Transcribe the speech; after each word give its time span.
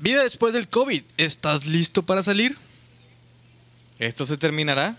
Vida 0.00 0.22
después 0.22 0.54
del 0.54 0.68
COVID. 0.68 1.02
¿Estás 1.18 1.66
listo 1.66 2.02
para 2.02 2.22
salir? 2.22 2.56
¿Esto 3.98 4.24
se 4.24 4.38
terminará 4.38 4.96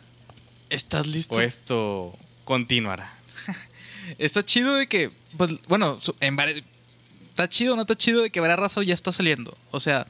¿Estás 0.69 1.07
listo? 1.07 1.35
o 1.35 1.41
esto 1.41 2.17
continuará? 2.45 3.13
Está 4.19 4.45
chido 4.45 4.75
de 4.75 4.87
que, 4.87 5.11
pues, 5.37 5.51
bueno, 5.67 5.99
en 6.19 6.37
está 7.29 7.49
chido 7.49 7.73
o 7.73 7.75
no 7.75 7.81
está 7.83 7.95
chido 7.95 8.21
de 8.21 8.29
que 8.29 8.39
varias 8.39 8.59
raza 8.59 8.83
ya 8.83 8.93
está 8.93 9.11
saliendo. 9.11 9.57
O 9.71 9.79
sea, 9.79 10.05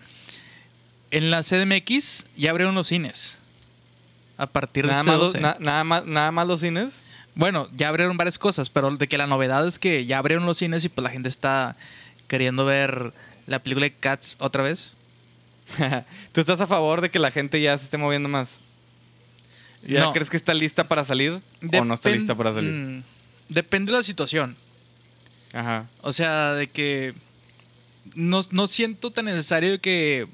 en 1.12 1.32
la 1.32 1.42
CDMX 1.44 2.26
ya 2.36 2.50
abrieron 2.52 2.76
los 2.76 2.88
cines. 2.88 3.40
A 4.38 4.48
partir 4.48 4.88
de 4.88 4.92
este 4.94 5.04
más, 5.04 5.18
los, 5.20 5.34
12. 5.34 5.40
na- 5.40 5.58
nada, 5.60 5.84
más, 5.84 6.06
nada 6.06 6.32
más 6.32 6.48
los 6.48 6.62
cines. 6.62 6.94
Bueno, 7.36 7.70
ya 7.74 7.90
abrieron 7.90 8.18
varias 8.18 8.38
cosas, 8.40 8.70
pero 8.70 8.90
de 8.98 9.08
que 9.08 9.18
la 9.18 9.28
novedad 9.28 9.66
es 9.68 9.80
que 9.80 10.06
ya 10.06 10.18
abrieron 10.18 10.46
los 10.46 10.58
cines 10.58 10.84
y 10.84 10.90
pues 10.90 11.04
la 11.04 11.12
gente 11.12 11.30
está 11.30 11.78
queriendo 12.28 12.66
ver 12.66 13.14
la 13.48 13.62
película 13.62 13.86
de 13.86 13.94
Cats 13.94 14.38
otra 14.40 14.64
vez. 14.64 14.96
¿Tú 16.32 16.42
estás 16.42 16.60
a 16.60 16.68
favor 16.68 17.02
de 17.02 17.10
que 17.10 17.20
la 17.20 17.32
gente 17.32 17.62
ya 17.62 17.78
se 17.78 17.86
esté 17.86 17.98
moviendo 17.98 18.30
más? 18.30 18.50
¿Ya 19.84 20.02
No. 20.02 20.14
crees 20.14 20.30
que 20.30 20.38
está 20.38 20.54
lista 20.54 20.88
para 20.88 21.04
salir 21.06 21.42
o 21.74 21.86
no 21.86 21.94
está 21.94 22.10
lista 22.10 22.36
para 22.36 22.54
salir? 22.54 22.72
Mm, 22.72 23.04
depende 23.50 23.92
de 23.92 23.98
la 23.98 24.04
situación. 24.04 24.56
Ajá. 25.54 25.88
O 26.02 26.14
sea, 26.14 26.54
de 26.54 26.68
que 26.70 27.14
no, 28.16 28.42
no 28.52 28.68
siento 28.68 29.12
tan 29.12 29.26
necesario 29.26 29.80
que. 29.82 30.28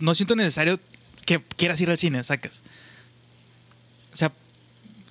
No 0.00 0.14
siento 0.14 0.36
necesario 0.36 0.78
que 1.26 1.42
quieras 1.56 1.80
ir 1.80 1.90
al 1.90 1.98
cine, 1.98 2.22
sacas. 2.24 2.62
O 4.12 4.16
sea, 4.16 4.32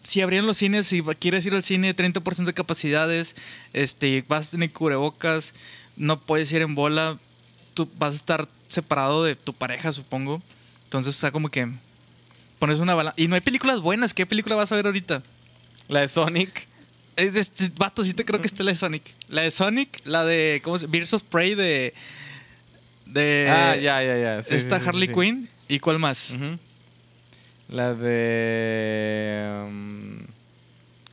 si 0.02 0.22
abrieron 0.22 0.48
los 0.48 0.58
cines, 0.58 0.88
si 0.88 1.02
quieres 1.20 1.46
ir 1.46 1.54
al 1.54 1.64
cine, 1.64 1.96
30% 1.96 2.46
de 2.46 2.54
capacidades, 2.54 3.36
este, 3.74 4.24
vas 4.28 4.48
a 4.48 4.52
tener 4.52 4.72
cubrebocas, 4.72 5.54
no 5.98 6.20
puedes 6.22 6.52
ir 6.52 6.62
en 6.62 6.76
bola, 6.76 7.20
tú 7.78 7.88
vas 7.98 8.14
a 8.14 8.16
estar 8.16 8.48
separado 8.68 9.24
de 9.24 9.36
tu 9.36 9.54
pareja, 9.54 9.92
supongo. 9.92 10.42
Entonces, 10.86 11.16
o 11.16 11.20
sea, 11.20 11.32
como 11.32 11.50
que 11.50 11.70
pones 12.58 12.80
una 12.80 12.96
balanza. 12.96 13.14
Y 13.22 13.28
no 13.28 13.36
hay 13.36 13.42
películas 13.42 13.82
buenas. 13.82 14.14
¿Qué 14.16 14.26
película 14.26 14.56
vas 14.56 14.72
a 14.72 14.76
ver 14.76 14.88
ahorita? 14.88 15.22
La 15.88 16.02
de 16.02 16.08
Sonic. 16.08 16.68
Es, 17.16 17.36
es, 17.36 17.52
es- 17.62 17.76
vato, 17.76 18.04
sí 18.04 18.14
te 18.14 18.26
creo 18.26 18.42
que 18.42 18.48
esta 18.48 18.64
es 18.64 18.66
la 18.66 18.72
de 18.72 18.78
Sonic. 18.78 19.04
La 19.30 19.42
de 19.44 19.52
Sonic, 19.52 20.02
la 20.06 20.26
de. 20.26 20.60
¿Cómo 20.64 20.78
se 20.80 20.88
Birds 20.88 21.14
of 21.14 21.22
Prey 21.24 21.54
de. 21.56 21.94
De. 23.06 23.48
ah, 23.50 23.76
ya, 23.76 24.02
ya, 24.02 24.18
ya. 24.18 24.44
Sí, 24.44 24.60
sí, 24.60 24.68
Harley 24.74 25.08
sí. 25.08 25.14
Quinn. 25.14 25.50
¿Y 25.68 25.80
cuál 25.80 26.00
más? 26.00 26.34
La 27.70 27.94
de. 27.94 29.66
um, 29.68 30.20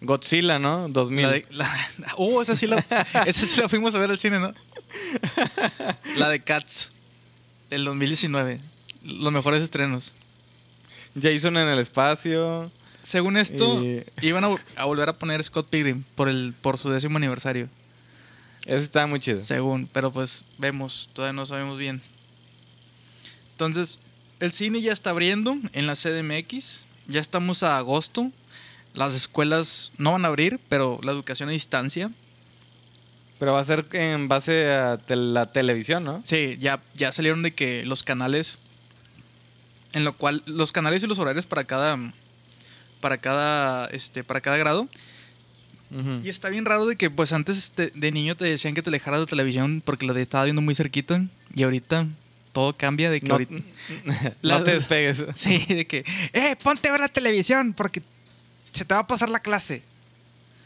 Godzilla, 0.01 0.59
¿no? 0.59 0.89
2000. 0.89 1.23
La 1.23 1.31
de. 1.33 1.47
La, 1.51 1.69
oh, 2.17 2.43
esa 2.43 2.57
sí 2.57 2.67
la. 2.67 2.79
esa 3.27 3.47
sí 3.47 3.61
la 3.61 3.69
fuimos 3.69 3.95
a 3.95 3.99
ver 3.99 4.11
al 4.11 4.19
cine, 4.19 4.39
¿no? 4.39 4.55
La 6.17 6.29
de 6.29 6.43
Cats. 6.43 6.89
Del 7.71 7.85
2019. 7.85 8.61
Los 9.03 9.33
mejores 9.33 9.63
estrenos. 9.63 10.13
Jason 11.21 11.57
en 11.57 11.69
el 11.69 11.79
espacio. 11.79 12.71
Según 13.03 13.37
esto, 13.37 13.83
Y- 13.85 14.05
iban 14.27 14.45
a, 14.45 14.55
a 14.77 14.85
volver 14.85 15.09
a 15.09 15.19
poner 15.19 15.43
Scott 15.45 15.69
Pilgrim 15.69 16.05
por, 16.15 16.29
el, 16.29 16.55
por 16.61 16.79
su 16.79 16.91
décimo 16.91 17.17
aniversario. 17.19 17.69
Eso 18.65 18.83
estaba 18.83 19.07
muy 19.07 19.21
chido. 19.21 19.37
Según, 19.37 19.87
pero 19.93 20.11
pues 20.13 20.43
vemos, 20.59 21.11
todavía 21.13 21.35
no 21.35 21.45
sabemos 21.45 21.79
bien. 21.79 22.01
Entonces, 23.53 23.99
el 24.41 24.53
cine 24.53 24.81
ya 24.81 24.93
está 24.93 25.11
abriendo 25.11 25.57
en 25.73 25.87
la 25.87 25.95
CDMX. 25.97 26.85
Ya 27.07 27.21
estamos 27.21 27.63
a 27.63 27.77
agosto. 27.77 28.31
Las 28.95 29.15
escuelas 29.15 29.93
no 29.99 30.13
van 30.13 30.25
a 30.25 30.29
abrir, 30.29 30.59
pero 30.69 30.99
la 31.03 31.13
educación 31.13 31.49
a 31.49 31.53
distancia. 31.53 32.11
Pero 33.45 33.53
va 33.53 33.61
a 33.61 33.65
ser 33.65 33.85
en 33.93 34.27
base 34.27 34.73
a 34.73 34.99
la 35.07 35.53
televisión, 35.53 36.03
¿no? 36.03 36.23
Sí, 36.25 36.57
ya, 36.61 36.81
ya 36.95 37.13
salieron 37.13 37.43
de 37.43 37.53
que 37.53 37.85
los 37.85 38.03
canales. 38.03 38.57
En 39.93 40.03
lo 40.03 40.15
cual, 40.17 40.43
los 40.47 40.73
canales 40.73 41.03
y 41.03 41.07
los 41.07 41.19
horarios 41.19 41.45
para 41.45 41.65
cada. 41.65 41.99
Para 43.03 43.19
cada. 43.19 43.85
Este. 43.89 44.25
Para 44.25 44.41
cada 44.41 44.57
grado. 44.57 44.89
Y 46.23 46.31
está 46.31 46.49
bien 46.49 46.65
raro 46.65 46.87
de 46.87 46.97
que, 46.97 47.11
pues 47.11 47.35
antes 47.35 47.75
de 47.77 48.13
niño 48.13 48.35
te 48.35 48.47
decían 48.47 48.73
que 48.73 48.81
te 48.81 48.89
alejaras 48.89 49.21
de 49.21 49.27
televisión 49.27 49.83
porque 49.85 50.07
lo 50.07 50.17
estaba 50.17 50.45
viendo 50.45 50.63
muy 50.63 50.75
cerquita. 50.75 51.23
Y 51.55 51.65
ahorita 51.65 52.09
todo 52.55 52.75
cambia 52.75 53.11
de 53.11 53.21
que 53.21 53.29
No, 53.29 53.35
ahorita. 53.35 53.53
no 54.05 54.23
La- 54.41 54.65
te 54.65 54.71
despegues. 54.71 55.23
Sí, 55.35 55.59
de 55.69 55.87
que, 55.87 56.03
eh, 56.33 56.57
ponte 56.63 56.89
a 56.89 56.93
ver 56.93 57.03
la 57.03 57.09
televisión 57.09 57.75
porque 57.75 58.03
se 58.73 58.87
te 58.87 58.95
va 58.95 59.01
a 59.01 59.07
pasar 59.07 59.29
la 59.29 59.41
clase. 59.41 59.83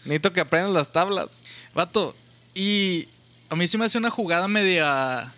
Necesito 0.05 0.33
que 0.33 0.41
aprendas 0.43 0.73
las 0.73 0.93
tablas. 0.93 1.43
Vato, 1.75 2.15
y 2.61 3.09
a 3.51 3.57
mí 3.57 3.67
se 3.69 3.79
me 3.79 3.85
hace 3.85 3.99
una 3.99 4.11
jugada 4.11 4.49
media, 4.49 5.33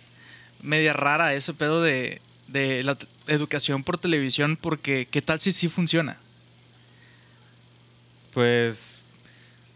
media 0.61 0.93
rara 0.93 1.33
ese 1.33 1.53
pedo 1.53 1.81
de, 1.81 2.21
de 2.47 2.83
la 2.83 2.97
educación 3.27 3.83
por 3.83 3.97
televisión 3.97 4.57
porque 4.59 5.07
¿qué 5.09 5.21
tal 5.21 5.39
si 5.39 5.51
sí 5.51 5.69
funciona? 5.69 6.17
Pues, 8.33 9.01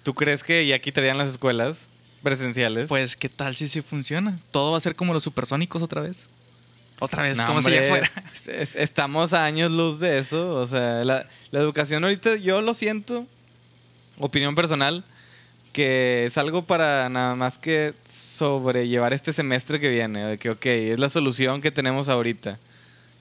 ¿tú 0.03 0.13
crees 0.13 0.43
que 0.43 0.65
ya 0.65 0.79
quitarían 0.79 1.17
las 1.17 1.29
escuelas 1.29 1.87
presenciales? 2.23 2.87
Pues 2.89 3.15
¿qué 3.17 3.29
tal 3.29 3.55
si 3.55 3.67
sí 3.67 3.81
funciona? 3.81 4.39
Todo 4.51 4.71
va 4.71 4.77
a 4.77 4.81
ser 4.81 4.95
como 4.95 5.13
los 5.13 5.23
supersónicos 5.23 5.81
otra 5.81 6.01
vez. 6.01 6.27
Otra 6.99 7.23
vez, 7.23 7.37
No, 7.37 7.45
como 7.45 7.61
si 7.61 7.71
ya 7.71 7.81
hombre, 7.81 7.89
fuera. 7.89 8.11
es- 8.47 8.75
estamos 8.75 9.33
a 9.33 9.43
años 9.45 9.71
luz 9.71 9.99
de 9.99 10.17
eso. 10.17 10.55
O 10.55 10.65
sea, 10.65 11.03
la, 11.03 11.27
la 11.51 11.59
educación 11.59 12.03
ahorita 12.05 12.37
yo 12.37 12.61
lo 12.61 12.73
siento, 12.73 13.27
opinión 14.17 14.55
personal, 14.55 15.03
que 15.75 16.25
es 16.25 16.37
algo 16.37 16.61
para 16.65 17.09
nada 17.09 17.35
más 17.35 17.57
que 17.57 17.93
sobrellevar 18.09 19.11
este 19.11 19.33
semestre 19.33 19.77
que 19.77 19.89
viene. 19.89 20.23
De 20.23 20.37
que, 20.37 20.49
ok, 20.51 20.65
es 20.67 20.99
la 21.01 21.09
solución 21.09 21.59
que 21.59 21.69
tenemos 21.69 22.07
ahorita. 22.07 22.57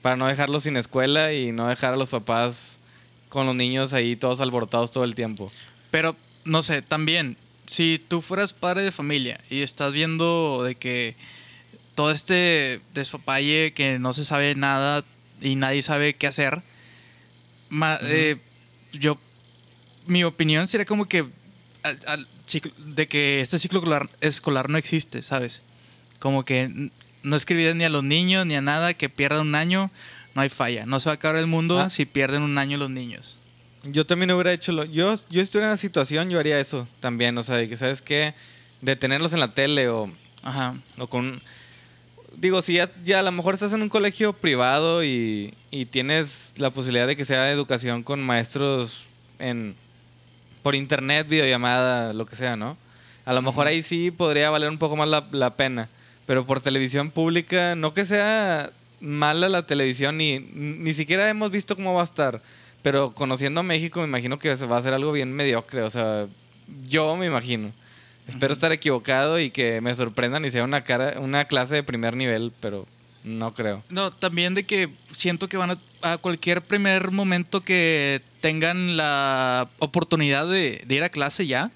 Para 0.01 0.15
no 0.15 0.25
dejarlos 0.25 0.63
sin 0.63 0.77
escuela 0.77 1.33
y 1.33 1.51
no 1.51 1.67
dejar 1.67 1.93
a 1.95 1.97
los 1.97 2.07
papás 2.07 2.79
con 3.27 3.45
los 3.45 3.57
niños 3.57 3.91
ahí 3.91 4.15
todos 4.15 4.39
alborotados 4.39 4.89
todo 4.91 5.03
el 5.03 5.15
tiempo. 5.15 5.51
Pero, 5.91 6.15
no 6.45 6.63
sé, 6.63 6.81
también, 6.81 7.35
si 7.65 8.01
tú 8.07 8.21
fueras 8.21 8.53
padre 8.53 8.83
de 8.83 8.93
familia 8.93 9.37
y 9.49 9.61
estás 9.61 9.91
viendo 9.91 10.63
de 10.63 10.75
que 10.75 11.17
todo 11.93 12.09
este 12.09 12.79
despapalle 12.93 13.73
que 13.73 13.99
no 13.99 14.13
se 14.13 14.23
sabe 14.23 14.55
nada 14.55 15.03
y 15.41 15.55
nadie 15.57 15.83
sabe 15.83 16.13
qué 16.13 16.27
hacer, 16.27 16.61
eh, 18.03 18.37
yo, 18.93 19.17
mi 20.07 20.23
opinión 20.23 20.69
sería 20.69 20.85
como 20.85 21.05
que 21.09 21.25
al- 21.83 21.99
al 22.07 22.27
ciclo- 22.47 22.73
de 22.77 23.07
que 23.07 23.41
este 23.41 23.57
ciclo 23.59 23.83
escolar, 24.21 24.69
no 24.69 24.77
existe, 24.77 25.21
¿sabes? 25.21 25.63
Como 26.19 26.45
que 26.45 26.91
no 27.23 27.35
escribir 27.35 27.75
ni 27.75 27.83
a 27.83 27.89
los 27.89 28.03
niños 28.03 28.45
ni 28.45 28.55
a 28.55 28.61
nada, 28.61 28.93
que 28.93 29.09
pierdan 29.09 29.41
un 29.41 29.55
año, 29.55 29.91
no 30.35 30.41
hay 30.41 30.49
falla. 30.49 30.85
No 30.85 30.99
se 30.99 31.09
va 31.09 31.13
a 31.13 31.15
acabar 31.15 31.37
el 31.37 31.47
mundo 31.47 31.79
Ah. 31.79 31.89
si 31.89 32.05
pierden 32.05 32.41
un 32.43 32.57
año 32.57 32.77
los 32.77 32.89
niños. 32.89 33.37
Yo 33.83 34.05
también 34.05 34.31
hubiera 34.31 34.51
hecho 34.51 34.71
lo. 34.71 34.83
Yo, 34.85 35.13
yo 35.29 35.41
estuviera 35.41 35.67
en 35.67 35.71
la 35.71 35.77
situación, 35.77 36.29
yo 36.29 36.39
haría 36.39 36.59
eso 36.59 36.87
también. 36.99 37.37
O 37.37 37.43
sea, 37.43 37.55
de 37.57 37.69
que, 37.69 37.77
¿sabes 37.77 38.01
qué? 38.01 38.33
De 38.81 38.95
tenerlos 38.95 39.33
en 39.33 39.39
la 39.39 39.53
tele 39.53 39.89
o, 39.89 40.11
Ajá. 40.41 40.75
o 40.97 41.07
con. 41.07 41.41
Digo, 42.35 42.61
si 42.61 42.73
ya, 42.73 42.89
ya 43.03 43.19
a 43.19 43.23
lo 43.23 43.31
mejor 43.31 43.53
estás 43.53 43.71
en 43.73 43.81
un 43.81 43.89
colegio 43.89 44.33
privado 44.33 45.03
y, 45.03 45.53
y 45.71 45.85
tienes 45.85 46.51
la 46.57 46.69
posibilidad 46.71 47.07
de 47.07 47.15
que 47.15 47.23
sea 47.25 47.49
educación 47.51 48.03
con 48.03 48.21
maestros 48.21 49.05
en 49.39 49.75
por 50.65 50.73
internet, 50.73 51.27
videollamada, 51.27 52.11
lo 52.11 52.25
que 52.25 52.35
sea, 52.35 52.55
¿no? 52.55 52.75
A 53.23 53.33
lo 53.33 53.43
mejor 53.43 53.67
ahí 53.67 53.83
sí 53.83 54.09
podría 54.09 54.49
valer 54.49 54.67
un 54.67 54.79
poco 54.79 54.95
más 54.95 55.07
la, 55.07 55.27
la 55.31 55.55
pena. 55.55 55.89
Pero 56.25 56.47
por 56.47 56.59
televisión 56.59 57.11
pública, 57.11 57.75
no 57.75 57.93
que 57.93 58.03
sea 58.03 58.71
mala 58.99 59.47
la 59.47 59.67
televisión, 59.67 60.17
ni, 60.17 60.39
ni 60.39 60.91
siquiera 60.93 61.29
hemos 61.29 61.51
visto 61.51 61.75
cómo 61.75 61.93
va 61.93 62.01
a 62.01 62.05
estar. 62.05 62.41
Pero 62.81 63.13
conociendo 63.13 63.59
a 63.59 63.63
México, 63.63 63.99
me 63.99 64.07
imagino 64.07 64.39
que 64.39 64.55
se 64.55 64.65
va 64.65 64.77
a 64.77 64.79
hacer 64.79 64.95
algo 64.95 65.11
bien 65.11 65.31
mediocre. 65.31 65.83
O 65.83 65.91
sea, 65.91 66.25
yo 66.87 67.15
me 67.15 67.27
imagino. 67.27 67.71
Espero 68.27 68.51
estar 68.51 68.71
equivocado 68.71 69.39
y 69.39 69.51
que 69.51 69.81
me 69.81 69.93
sorprendan 69.93 70.45
y 70.45 70.49
sea 70.49 70.63
una, 70.63 70.83
cara, 70.83 71.19
una 71.19 71.45
clase 71.45 71.75
de 71.75 71.83
primer 71.83 72.15
nivel, 72.15 72.51
pero 72.59 72.87
no 73.25 73.53
creo. 73.53 73.83
No, 73.89 74.11
también 74.11 74.53
de 74.53 74.65
que 74.65 74.89
siento 75.11 75.49
que 75.49 75.57
van 75.57 75.71
a, 75.71 75.79
a 76.13 76.17
cualquier 76.17 76.61
primer 76.61 77.11
momento 77.11 77.61
que 77.61 78.21
tengan 78.39 78.95
la 78.97 79.67
oportunidad 79.79 80.47
de, 80.47 80.83
de 80.85 80.95
ir 80.95 81.03
a 81.03 81.09
clase 81.09 81.45
ya. 81.47 81.71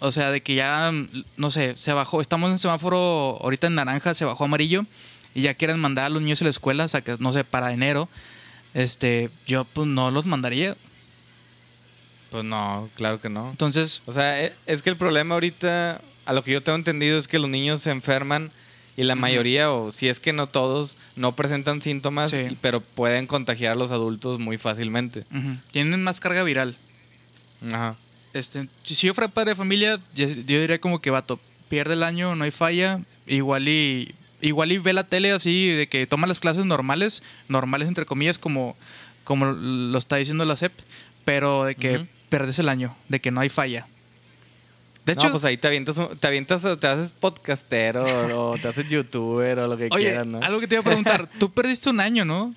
O 0.00 0.10
sea, 0.10 0.30
de 0.30 0.42
que 0.42 0.54
ya, 0.54 0.90
no 1.36 1.50
sé, 1.50 1.76
se 1.76 1.92
bajó, 1.92 2.22
estamos 2.22 2.50
en 2.50 2.56
semáforo 2.58 3.38
ahorita 3.42 3.66
en 3.66 3.74
naranja, 3.74 4.14
se 4.14 4.24
bajó 4.24 4.44
a 4.44 4.46
amarillo 4.46 4.86
y 5.34 5.42
ya 5.42 5.52
quieren 5.54 5.78
mandar 5.78 6.06
a 6.06 6.08
los 6.08 6.22
niños 6.22 6.40
a 6.40 6.44
la 6.44 6.50
escuela, 6.50 6.86
o 6.86 6.88
sea, 6.88 7.02
que 7.02 7.16
no 7.20 7.32
sé, 7.34 7.44
para 7.44 7.72
enero. 7.72 8.08
Este, 8.72 9.28
yo 9.46 9.64
pues 9.64 9.86
no 9.86 10.10
los 10.10 10.24
mandaría. 10.24 10.76
Pues 12.30 12.44
no, 12.44 12.88
claro 12.94 13.20
que 13.20 13.28
no. 13.28 13.50
Entonces, 13.50 14.02
O 14.06 14.12
sea, 14.12 14.42
e- 14.44 14.54
es 14.66 14.82
que 14.82 14.90
el 14.90 14.96
problema 14.96 15.34
ahorita, 15.34 16.00
a 16.24 16.32
lo 16.32 16.44
que 16.44 16.52
yo 16.52 16.62
tengo 16.62 16.76
entendido, 16.76 17.18
es 17.18 17.26
que 17.28 17.38
los 17.38 17.50
niños 17.50 17.82
se 17.82 17.90
enferman 17.90 18.52
y 19.00 19.04
la 19.04 19.14
mayoría, 19.14 19.72
o 19.72 19.92
si 19.92 20.08
es 20.08 20.20
que 20.20 20.32
no 20.32 20.46
todos, 20.46 20.96
no 21.16 21.34
presentan 21.36 21.80
síntomas, 21.82 22.30
Sí. 22.30 22.56
pero 22.60 22.80
pueden 22.80 23.26
contagiar 23.26 23.72
a 23.72 23.74
los 23.76 23.90
adultos 23.92 24.38
muy 24.38 24.58
fácilmente. 24.58 25.24
tienen 25.72 26.02
más 26.02 26.20
carga 26.20 26.42
viral. 26.42 26.76
Ajá. 27.72 27.96
Este, 28.32 28.68
si 28.84 28.94
yo 29.06 29.14
fuera 29.14 29.28
padre 29.28 29.50
de 29.50 29.56
familia, 29.56 30.00
yo, 30.14 30.26
yo 30.28 30.60
diría 30.60 30.80
como 30.80 31.00
que 31.00 31.10
vato, 31.10 31.40
pierde 31.68 31.94
el 31.94 32.02
año, 32.02 32.36
no 32.36 32.44
hay 32.44 32.50
falla, 32.50 33.00
igual 33.26 33.68
y 33.68 34.14
igual 34.42 34.72
y 34.72 34.78
ve 34.78 34.92
la 34.92 35.04
tele 35.04 35.32
así, 35.32 35.68
de 35.68 35.86
que 35.88 36.06
toma 36.06 36.26
las 36.26 36.40
clases 36.40 36.64
normales, 36.64 37.22
normales 37.48 37.88
entre 37.88 38.06
comillas, 38.06 38.38
como, 38.38 38.76
como 39.24 39.46
lo 39.46 39.98
está 39.98 40.16
diciendo 40.16 40.44
la 40.44 40.56
SEP, 40.56 40.72
pero 41.24 41.64
de 41.64 41.74
que 41.74 41.96
Ujú. 41.96 42.06
perdes 42.28 42.58
el 42.58 42.68
año, 42.68 42.96
de 43.08 43.20
que 43.20 43.30
no 43.30 43.40
hay 43.40 43.48
falla. 43.50 43.86
De 45.04 45.12
hecho, 45.12 45.26
no, 45.26 45.32
pues 45.32 45.44
ahí 45.44 45.56
te 45.56 45.66
avientas, 45.66 45.96
te 46.20 46.26
avientas, 46.26 46.62
te 46.78 46.86
haces 46.86 47.12
podcastero 47.12 48.04
o 48.52 48.58
te 48.58 48.68
haces 48.68 48.88
youtuber 48.88 49.58
o 49.60 49.66
lo 49.66 49.76
que 49.76 49.88
oye, 49.90 50.04
quieras, 50.04 50.26
¿no? 50.26 50.40
algo 50.40 50.60
que 50.60 50.68
te 50.68 50.74
iba 50.74 50.82
a 50.82 50.84
preguntar, 50.84 51.28
tú 51.38 51.50
perdiste 51.50 51.90
un 51.90 52.00
año, 52.00 52.24
¿no? 52.24 52.54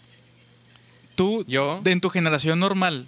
Tú, 1.16 1.46
Yo. 1.48 1.80
de, 1.84 1.92
en 1.92 2.02
tu 2.02 2.10
generación 2.10 2.60
normal. 2.60 3.08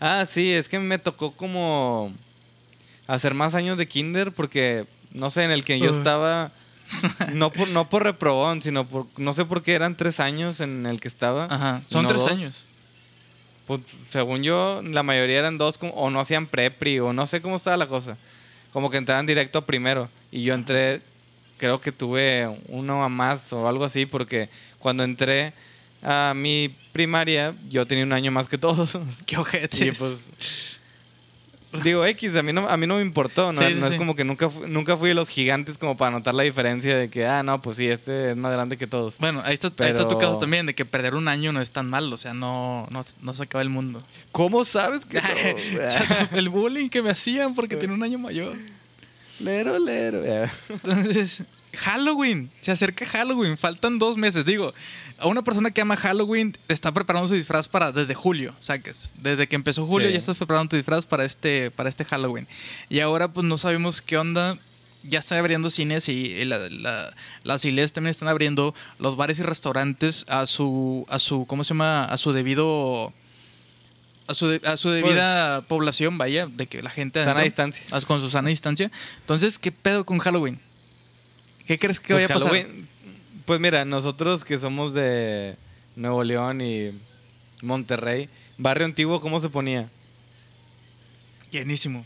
Ah, 0.00 0.24
sí, 0.26 0.50
es 0.50 0.68
que 0.68 0.78
me 0.78 0.98
tocó 0.98 1.32
como 1.32 2.12
hacer 3.06 3.34
más 3.34 3.54
años 3.54 3.76
de 3.76 3.86
kinder 3.86 4.32
porque, 4.32 4.86
no 5.12 5.30
sé, 5.30 5.44
en 5.44 5.50
el 5.50 5.62
que 5.62 5.78
yo 5.78 5.90
estaba, 5.90 6.52
no 7.34 7.52
por, 7.52 7.68
no 7.68 7.88
por 7.88 8.04
reprobón, 8.04 8.62
sino 8.62 8.86
por, 8.88 9.06
no 9.18 9.32
sé 9.34 9.44
por 9.44 9.62
qué 9.62 9.74
eran 9.74 9.96
tres 9.96 10.18
años 10.20 10.60
en 10.60 10.86
el 10.86 11.00
que 11.00 11.08
estaba. 11.08 11.48
Ajá, 11.50 11.82
son 11.86 12.04
no 12.04 12.08
tres 12.08 12.22
dos. 12.22 12.32
años. 12.32 12.66
Pues 13.70 13.82
según 14.10 14.42
yo, 14.42 14.82
la 14.82 15.04
mayoría 15.04 15.38
eran 15.38 15.56
dos 15.56 15.78
o 15.80 16.10
no 16.10 16.18
hacían 16.18 16.48
prepri 16.48 16.98
o 16.98 17.12
no 17.12 17.24
sé 17.24 17.40
cómo 17.40 17.54
estaba 17.54 17.76
la 17.76 17.86
cosa. 17.86 18.16
Como 18.72 18.90
que 18.90 18.96
entraran 18.96 19.26
directo 19.26 19.64
primero. 19.64 20.10
Y 20.32 20.42
yo 20.42 20.54
entré, 20.54 21.02
creo 21.56 21.80
que 21.80 21.92
tuve 21.92 22.48
uno 22.66 23.04
a 23.04 23.08
más 23.08 23.52
o 23.52 23.68
algo 23.68 23.84
así 23.84 24.06
porque 24.06 24.48
cuando 24.80 25.04
entré 25.04 25.52
a 26.02 26.32
mi 26.34 26.74
primaria 26.90 27.54
yo 27.68 27.86
tenía 27.86 28.02
un 28.02 28.12
año 28.12 28.32
más 28.32 28.48
que 28.48 28.58
todos. 28.58 28.98
Qué 29.24 29.36
ojete. 29.36 29.86
Y 29.86 29.92
pues. 29.92 30.28
Digo, 31.84 32.04
X, 32.04 32.34
a 32.34 32.42
mí 32.42 32.52
no, 32.52 32.68
a 32.68 32.76
mí 32.76 32.86
no 32.86 32.96
me 32.96 33.02
importó, 33.02 33.52
¿no? 33.52 33.60
Sí, 33.62 33.74
sí, 33.74 33.80
no 33.80 33.86
sí. 33.86 33.92
es 33.94 33.98
como 33.98 34.16
que 34.16 34.24
nunca, 34.24 34.48
nunca 34.66 34.96
fui 34.96 35.10
de 35.10 35.14
los 35.14 35.28
gigantes 35.28 35.78
como 35.78 35.96
para 35.96 36.10
notar 36.10 36.34
la 36.34 36.42
diferencia 36.42 36.96
de 36.96 37.08
que, 37.08 37.26
ah, 37.26 37.44
no, 37.44 37.62
pues 37.62 37.76
sí, 37.76 37.86
este 37.86 38.30
es 38.32 38.36
más 38.36 38.52
grande 38.52 38.76
que 38.76 38.88
todos. 38.88 39.18
Bueno, 39.18 39.40
ahí 39.44 39.54
está, 39.54 39.68
ahí 39.84 39.90
está 39.90 40.02
tu 40.08 40.18
Pero- 40.18 40.30
caso 40.30 40.38
también, 40.38 40.66
de 40.66 40.74
que 40.74 40.84
perder 40.84 41.14
un 41.14 41.28
año 41.28 41.52
no 41.52 41.60
es 41.60 41.70
tan 41.70 41.88
mal, 41.88 42.12
o 42.12 42.16
sea, 42.16 42.34
no, 42.34 42.88
no, 42.90 43.04
no 43.22 43.34
se 43.34 43.42
acaba 43.44 43.62
el 43.62 43.68
mundo. 43.68 44.02
¿Cómo 44.32 44.64
sabes 44.64 45.04
que 45.06 45.20
el 46.32 46.48
bullying 46.48 46.88
que 46.88 47.02
me 47.02 47.10
hacían 47.10 47.54
porque 47.54 47.76
tenía 47.76 47.94
un 47.94 48.02
año 48.02 48.18
mayor. 48.18 48.56
lero, 49.38 49.78
lero. 49.78 50.22
Entonces, 50.68 51.44
Halloween, 51.76 52.50
se 52.60 52.72
acerca 52.72 53.06
Halloween, 53.06 53.56
faltan 53.56 53.98
dos 53.98 54.16
meses. 54.16 54.44
Digo, 54.44 54.74
a 55.18 55.26
una 55.26 55.42
persona 55.42 55.70
que 55.70 55.80
ama 55.80 55.96
Halloween 55.96 56.56
está 56.68 56.92
preparando 56.92 57.28
su 57.28 57.34
disfraz 57.34 57.68
para 57.68 57.92
desde 57.92 58.14
julio, 58.14 58.54
¿sabes? 58.58 59.12
Desde 59.16 59.46
que 59.48 59.56
empezó 59.56 59.86
julio 59.86 60.08
Sí. 60.08 60.12
ya 60.14 60.18
estás 60.18 60.36
preparando 60.36 60.70
tu 60.70 60.76
disfraz 60.76 61.06
para 61.06 61.24
este, 61.24 61.70
para 61.70 61.88
este 61.88 62.04
Halloween. 62.04 62.48
Y 62.88 63.00
ahora 63.00 63.32
pues 63.32 63.46
no 63.46 63.56
sabemos 63.58 64.02
qué 64.02 64.18
onda. 64.18 64.58
Ya 65.02 65.20
están 65.20 65.38
abriendo 65.38 65.70
cines 65.70 66.08
y 66.10 66.44
la- 66.44 66.58
la- 66.68 67.14
las 67.42 67.64
iglesias 67.64 67.92
también 67.94 68.10
están 68.10 68.28
abriendo 68.28 68.74
los 68.98 69.16
bares 69.16 69.38
y 69.38 69.42
restaurantes 69.42 70.26
a 70.28 70.44
su, 70.46 71.06
a 71.08 71.18
su, 71.18 71.46
¿cómo 71.46 71.64
se 71.64 71.68
llama? 71.68 72.04
A 72.04 72.18
su 72.18 72.32
debido, 72.32 73.12
a 74.26 74.34
su, 74.34 74.48
de- 74.48 74.60
a 74.68 74.76
su 74.76 74.90
debida 74.90 75.62
población, 75.62 76.18
vaya, 76.18 76.46
de 76.48 76.66
que 76.66 76.82
la 76.82 76.90
gente 76.90 77.20
Pues, 77.20 77.24
Sana 77.24 77.40
adentro- 77.40 77.64
distancia. 77.64 78.06
Con 78.06 78.20
su 78.20 78.28
sana 78.28 78.48
distancia. 78.50 78.90
Entonces, 79.20 79.58
¿qué 79.58 79.72
pedo 79.72 80.04
con 80.04 80.18
Halloween? 80.18 80.60
¿Qué 81.70 81.78
crees 81.78 82.00
que 82.00 82.14
Pues 82.14 82.24
vaya 82.24 82.34
a 82.34 82.36
pasar? 82.36 82.52
Halloween- 82.58 82.88
Pues 83.44 83.60
mira, 83.60 83.84
nosotros 83.84 84.42
que 84.44 84.58
somos 84.58 84.92
de 84.92 85.54
Nuevo 85.94 86.24
León 86.24 86.60
y 86.60 86.90
Monterrey, 87.62 88.28
Barrio 88.58 88.86
Antiguo, 88.86 89.20
¿cómo 89.20 89.38
se 89.38 89.50
ponía? 89.50 89.88
Llenísimo. 91.52 92.04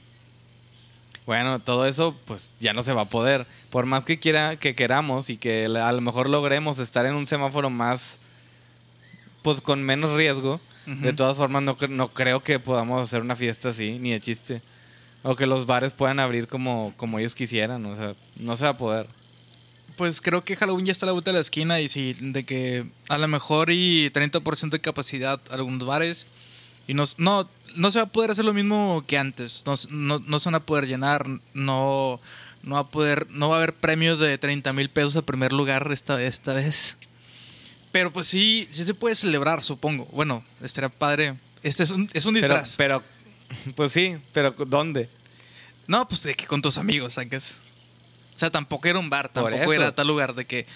Bueno, 1.24 1.60
todo 1.60 1.86
eso 1.86 2.14
pues 2.26 2.50
ya 2.60 2.74
no 2.74 2.82
se 2.82 2.92
va 2.92 3.02
a 3.02 3.08
poder. 3.08 3.46
Por 3.70 3.86
más 3.86 4.04
que 4.04 4.18
quiera 4.18 4.56
que 4.56 4.74
queramos 4.74 5.30
y 5.30 5.38
que 5.38 5.64
a 5.64 5.92
lo 5.92 6.00
mejor 6.02 6.28
logremos 6.28 6.78
estar 6.78 7.06
en 7.06 7.14
un 7.14 7.26
semáforo 7.26 7.70
más 7.70 8.18
pues 9.40 9.62
con 9.62 9.82
menos 9.82 10.10
riesgo, 10.12 10.60
de 10.84 11.14
todas 11.14 11.38
formas 11.38 11.62
no 11.62 12.08
creo 12.12 12.42
que 12.42 12.58
podamos 12.58 13.00
hacer 13.02 13.22
una 13.22 13.34
fiesta 13.36 13.70
así 13.70 13.98
ni 13.98 14.10
de 14.10 14.20
chiste. 14.20 14.60
O 15.22 15.36
que 15.36 15.46
los 15.46 15.64
bares 15.64 15.94
puedan 15.94 16.20
abrir 16.20 16.48
como, 16.48 16.92
como 16.98 17.18
ellos 17.18 17.34
quisieran, 17.34 17.86
o 17.86 17.96
sea, 17.96 18.14
no 18.36 18.56
se 18.56 18.64
va 18.64 18.70
a 18.72 18.76
poder. 18.76 19.06
Pues 19.96 20.20
creo 20.20 20.44
que 20.44 20.56
Halloween 20.56 20.86
ya 20.86 20.92
está 20.92 21.06
a 21.06 21.08
la 21.08 21.12
vuelta 21.12 21.30
de 21.30 21.36
la 21.36 21.40
esquina 21.40 21.80
y 21.80 21.88
sí, 21.88 22.16
de 22.18 22.44
que 22.44 22.84
a 23.08 23.16
lo 23.18 23.28
mejor 23.28 23.70
y 23.70 24.10
30% 24.10 24.70
de 24.70 24.80
capacidad 24.80 25.40
algunos 25.50 25.86
bares. 25.86 26.26
Y 26.88 26.94
no, 26.94 27.04
no, 27.16 27.48
no 27.76 27.90
se 27.92 27.98
va 28.00 28.06
a 28.06 28.08
poder 28.08 28.30
hacer 28.32 28.44
lo 28.44 28.52
mismo 28.52 29.04
que 29.06 29.18
antes. 29.18 29.62
No, 29.66 29.74
no, 29.90 30.18
no 30.18 30.38
se 30.40 30.46
van 30.48 30.56
a 30.56 30.60
poder 30.66 30.86
llenar. 30.88 31.26
No, 31.54 32.20
no, 32.62 32.74
va 32.74 32.80
a 32.80 32.88
poder, 32.88 33.28
no 33.30 33.48
va 33.48 33.56
a 33.56 33.58
haber 33.58 33.74
premios 33.74 34.18
de 34.18 34.36
30 34.36 34.72
mil 34.72 34.88
pesos 34.90 35.16
al 35.16 35.24
primer 35.24 35.52
lugar 35.52 35.88
esta, 35.92 36.20
esta 36.22 36.54
vez. 36.54 36.96
Pero 37.92 38.12
pues 38.12 38.26
sí, 38.26 38.66
sí 38.70 38.84
se 38.84 38.94
puede 38.94 39.14
celebrar, 39.14 39.62
supongo. 39.62 40.06
Bueno, 40.06 40.44
estaría 40.60 40.88
padre. 40.88 41.36
Este 41.62 41.84
es 41.84 41.90
un, 41.90 42.10
es 42.12 42.26
un 42.26 42.34
Pero, 42.34 42.48
disfraz. 42.48 42.74
pero, 42.76 43.02
pues 43.76 43.92
sí, 43.92 44.16
pero 44.32 44.50
¿dónde? 44.50 45.08
No, 45.86 46.06
pues 46.08 46.24
de 46.24 46.34
que 46.34 46.46
con 46.46 46.60
tus 46.60 46.78
amigos, 46.78 47.14
¿sabes? 47.14 47.58
O 48.34 48.38
sea, 48.38 48.50
tampoco 48.50 48.88
era 48.88 48.98
un 48.98 49.10
bar, 49.10 49.28
tampoco 49.28 49.72
era 49.72 49.94
tal 49.94 50.06
lugar 50.08 50.34
de 50.34 50.46
que 50.46 50.66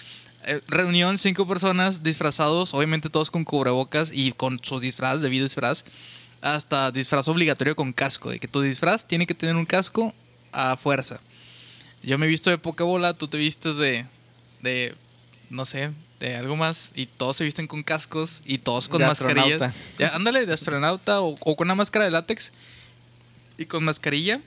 eh, 0.45 0.61
reunión 0.67 1.17
cinco 1.17 1.47
personas 1.47 2.03
disfrazados, 2.03 2.73
obviamente 2.73 3.09
todos 3.09 3.29
con 3.29 3.43
cubrebocas 3.43 4.11
y 4.13 4.31
con 4.31 4.59
su 4.63 4.79
disfraz, 4.79 5.21
debido 5.21 5.43
disfraz, 5.43 5.83
hasta 6.41 6.91
disfraz 6.91 7.27
obligatorio 7.27 7.75
con 7.75 7.91
casco, 7.91 8.29
de 8.29 8.39
que 8.39 8.47
tu 8.47 8.61
disfraz 8.61 9.05
tiene 9.05 9.27
que 9.27 9.35
tener 9.35 9.55
un 9.55 9.65
casco 9.65 10.13
a 10.53 10.77
fuerza. 10.77 11.19
Yo 12.01 12.17
me 12.17 12.25
he 12.25 12.29
visto 12.29 12.49
de 12.49 12.57
poca 12.57 12.85
bola, 12.85 13.13
tú 13.13 13.27
te 13.27 13.37
vistes 13.37 13.75
de, 13.75 14.05
de, 14.61 14.95
no 15.49 15.65
sé, 15.65 15.91
de 16.21 16.35
algo 16.37 16.55
más 16.55 16.93
y 16.95 17.05
todos 17.05 17.35
se 17.37 17.43
visten 17.43 17.67
con 17.67 17.83
cascos 17.83 18.41
y 18.45 18.59
todos 18.59 18.87
con 18.87 18.99
De 19.01 19.07
mascarillas. 19.07 19.61
astronauta. 19.61 19.75
Ya, 19.97 20.15
ándale, 20.15 20.45
de 20.45 20.53
astronauta 20.53 21.19
o, 21.19 21.35
o 21.39 21.55
con 21.57 21.67
una 21.67 21.75
máscara 21.75 22.05
de 22.05 22.11
látex 22.11 22.53
y 23.57 23.65
con 23.65 23.83
mascarilla. 23.83 24.39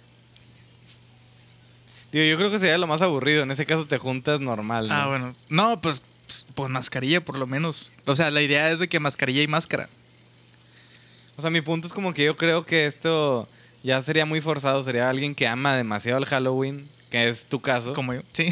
Digo, 2.13 2.25
yo 2.25 2.37
creo 2.37 2.51
que 2.51 2.59
sería 2.59 2.79
lo 2.79 2.87
más 2.87 3.03
aburrido. 3.03 3.43
En 3.43 3.51
ese 3.51 3.67
caso 3.67 3.87
te 3.87 3.99
juntas 3.99 4.39
normal. 4.41 4.89
¿no? 4.89 4.95
Ah, 4.95 5.07
bueno. 5.07 5.35
No, 5.49 5.81
pues, 5.81 6.03
pues, 6.27 6.45
pues 6.55 6.71
mascarilla 6.71 7.25
por 7.25 7.39
lo 7.39 7.47
menos. 7.47 7.91
O 8.07 8.15
sea, 8.15 8.31
la 8.31 8.43
idea 8.43 8.71
es 8.71 8.79
de 8.79 8.89
que 8.89 9.01
mascarilla 9.01 9.43
y 9.43 9.49
máscara. 9.49 9.89
O 11.37 11.43
sea, 11.43 11.51
mi 11.51 11.63
punto 11.63 11.89
es 11.89 11.95
como 11.95 12.13
que 12.13 12.25
yo 12.25 12.37
creo 12.37 12.67
que 12.67 12.87
esto 12.87 13.49
ya 13.83 14.01
sería 14.03 14.27
muy 14.27 14.41
forzado. 14.41 14.83
Sería 14.83 15.09
alguien 15.09 15.35
que 15.35 15.49
ama 15.49 15.75
demasiado 15.75 16.19
el 16.19 16.27
Halloween, 16.27 16.87
que 17.11 17.29
es 17.29 17.47
tu 17.47 17.61
caso. 17.61 17.95
Como, 17.95 18.13
Como 18.13 18.15
yo. 18.15 18.23
Sí. 18.33 18.49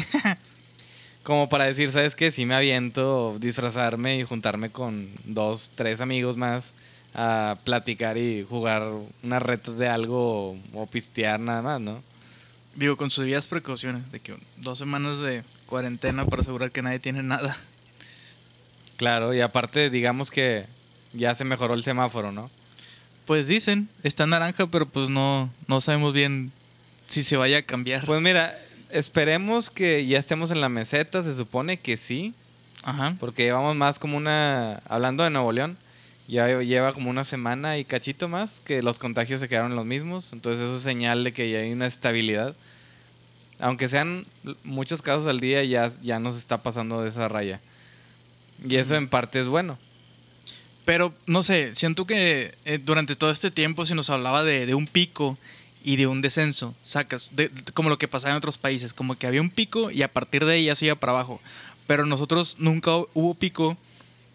para 1.49 1.65
decir, 1.65 1.91
¿sabes 1.91 2.15
qué? 2.15 2.31
Sí 2.31 2.45
me 2.45 2.55
aviento 2.55 3.37
disfrazarme 3.39 4.17
y 4.17 4.23
juntarme 4.23 4.71
con 4.71 5.09
dos, 5.23 5.71
tres 5.75 6.01
amigos 6.01 6.35
más 6.35 6.73
a 7.13 7.57
platicar 7.63 8.17
y 8.17 8.45
jugar 8.47 8.83
unas 9.21 9.43
retas 9.43 9.77
de 9.77 9.87
algo 9.87 10.57
o 10.73 10.87
pistear 10.87 11.39
nada 11.39 11.61
más, 11.61 11.79
¿no? 11.81 12.01
Digo, 12.75 12.97
con 12.97 13.11
sus 13.11 13.23
debidas 13.23 13.47
precauciones. 13.47 14.09
De 14.11 14.19
que 14.19 14.37
dos 14.57 14.79
semanas 14.79 15.19
de 15.19 15.43
cuarentena 15.65 16.25
para 16.25 16.41
asegurar 16.41 16.71
que 16.71 16.81
nadie 16.81 16.99
tiene 16.99 17.23
nada. 17.23 17.55
Claro, 18.97 19.33
y 19.33 19.41
aparte 19.41 19.89
digamos 19.89 20.29
que 20.31 20.67
ya 21.13 21.33
se 21.35 21.43
mejoró 21.43 21.73
el 21.73 21.83
semáforo, 21.83 22.31
¿no? 22.31 22.49
Pues 23.25 23.47
dicen, 23.47 23.89
está 24.03 24.25
naranja, 24.27 24.67
pero 24.67 24.87
pues 24.87 25.09
no, 25.09 25.51
no 25.67 25.81
sabemos 25.81 26.13
bien 26.13 26.51
si 27.07 27.23
se 27.23 27.37
vaya 27.37 27.59
a 27.59 27.61
cambiar. 27.63 28.05
Pues 28.05 28.21
mira, 28.21 28.57
esperemos 28.89 29.69
que 29.69 30.05
ya 30.05 30.19
estemos 30.19 30.51
en 30.51 30.61
la 30.61 30.69
meseta, 30.69 31.23
se 31.23 31.35
supone 31.35 31.79
que 31.79 31.97
sí, 31.97 32.33
Ajá. 32.83 33.15
porque 33.19 33.43
llevamos 33.43 33.75
más 33.75 33.99
como 33.99 34.17
una, 34.17 34.81
hablando 34.87 35.23
de 35.23 35.29
Nuevo 35.29 35.51
León, 35.51 35.77
ya 36.31 36.47
lleva 36.61 36.93
como 36.93 37.09
una 37.09 37.25
semana 37.25 37.77
y 37.77 37.85
cachito 37.85 38.27
más 38.29 38.61
que 38.65 38.81
los 38.81 38.97
contagios 38.97 39.39
se 39.41 39.49
quedaron 39.49 39.75
los 39.75 39.85
mismos, 39.85 40.31
entonces 40.33 40.63
eso 40.63 40.77
es 40.77 40.81
señal 40.81 41.23
de 41.23 41.33
que 41.33 41.51
ya 41.51 41.59
hay 41.59 41.71
una 41.73 41.85
estabilidad. 41.85 42.55
Aunque 43.59 43.87
sean 43.89 44.25
muchos 44.63 45.01
casos 45.03 45.27
al 45.27 45.39
día, 45.39 45.63
ya, 45.63 45.91
ya 46.01 46.19
nos 46.19 46.35
está 46.37 46.63
pasando 46.63 47.03
de 47.03 47.09
esa 47.09 47.27
raya. 47.27 47.59
Y 48.67 48.77
eso 48.77 48.95
en 48.95 49.07
parte 49.07 49.39
es 49.39 49.45
bueno. 49.45 49.77
Pero 50.85 51.13
no 51.27 51.43
sé, 51.43 51.75
siento 51.75 52.05
que 52.07 52.55
eh, 52.65 52.79
durante 52.83 53.15
todo 53.15 53.29
este 53.29 53.51
tiempo 53.51 53.85
se 53.85 53.93
nos 53.93 54.09
hablaba 54.09 54.43
de, 54.43 54.65
de 54.65 54.73
un 54.73 54.87
pico 54.87 55.37
y 55.83 55.95
de 55.97 56.07
un 56.07 56.21
descenso, 56.21 56.73
sacas, 56.81 57.31
de- 57.35 57.51
como 57.73 57.89
lo 57.89 57.97
que 57.99 58.07
pasaba 58.07 58.31
en 58.31 58.37
otros 58.37 58.57
países, 58.57 58.93
como 58.93 59.15
que 59.15 59.27
había 59.27 59.41
un 59.41 59.49
pico 59.51 59.91
y 59.91 60.01
a 60.01 60.11
partir 60.11 60.45
de 60.45 60.53
ahí 60.53 60.65
ya 60.65 60.75
se 60.75 60.85
iba 60.85 60.95
para 60.95 61.11
abajo. 61.13 61.39
Pero 61.87 62.05
nosotros 62.05 62.55
nunca 62.57 62.91
hu- 62.91 63.09
hubo 63.13 63.33
pico 63.35 63.77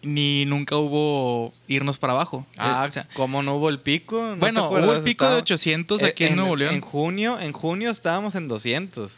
ni 0.07 0.45
nunca 0.45 0.75
hubo 0.77 1.53
irnos 1.67 1.97
para 1.97 2.13
abajo. 2.13 2.45
Ah, 2.57 2.83
Eh, 2.85 2.87
o 2.87 2.91
sea, 2.91 3.07
¿cómo 3.13 3.43
no 3.43 3.55
hubo 3.55 3.69
el 3.69 3.79
pico? 3.79 4.21
¿No 4.21 4.33
te 4.33 4.39
bueno, 4.39 4.69
hubo 4.69 4.77
el 4.93 5.03
pico 5.03 5.25
de 5.25 5.29
Estaba- 5.31 5.35
800 5.37 6.01
Eh, 6.01 6.05
aquí 6.07 6.23
en, 6.25 6.35
Nuevo 6.37 6.55
León. 6.55 6.73
En 6.75 6.81
junio, 6.81 7.39
en 7.39 7.51
junio 7.53 7.91
estábamos 7.91 8.35
en 8.35 8.47
200. 8.47 9.11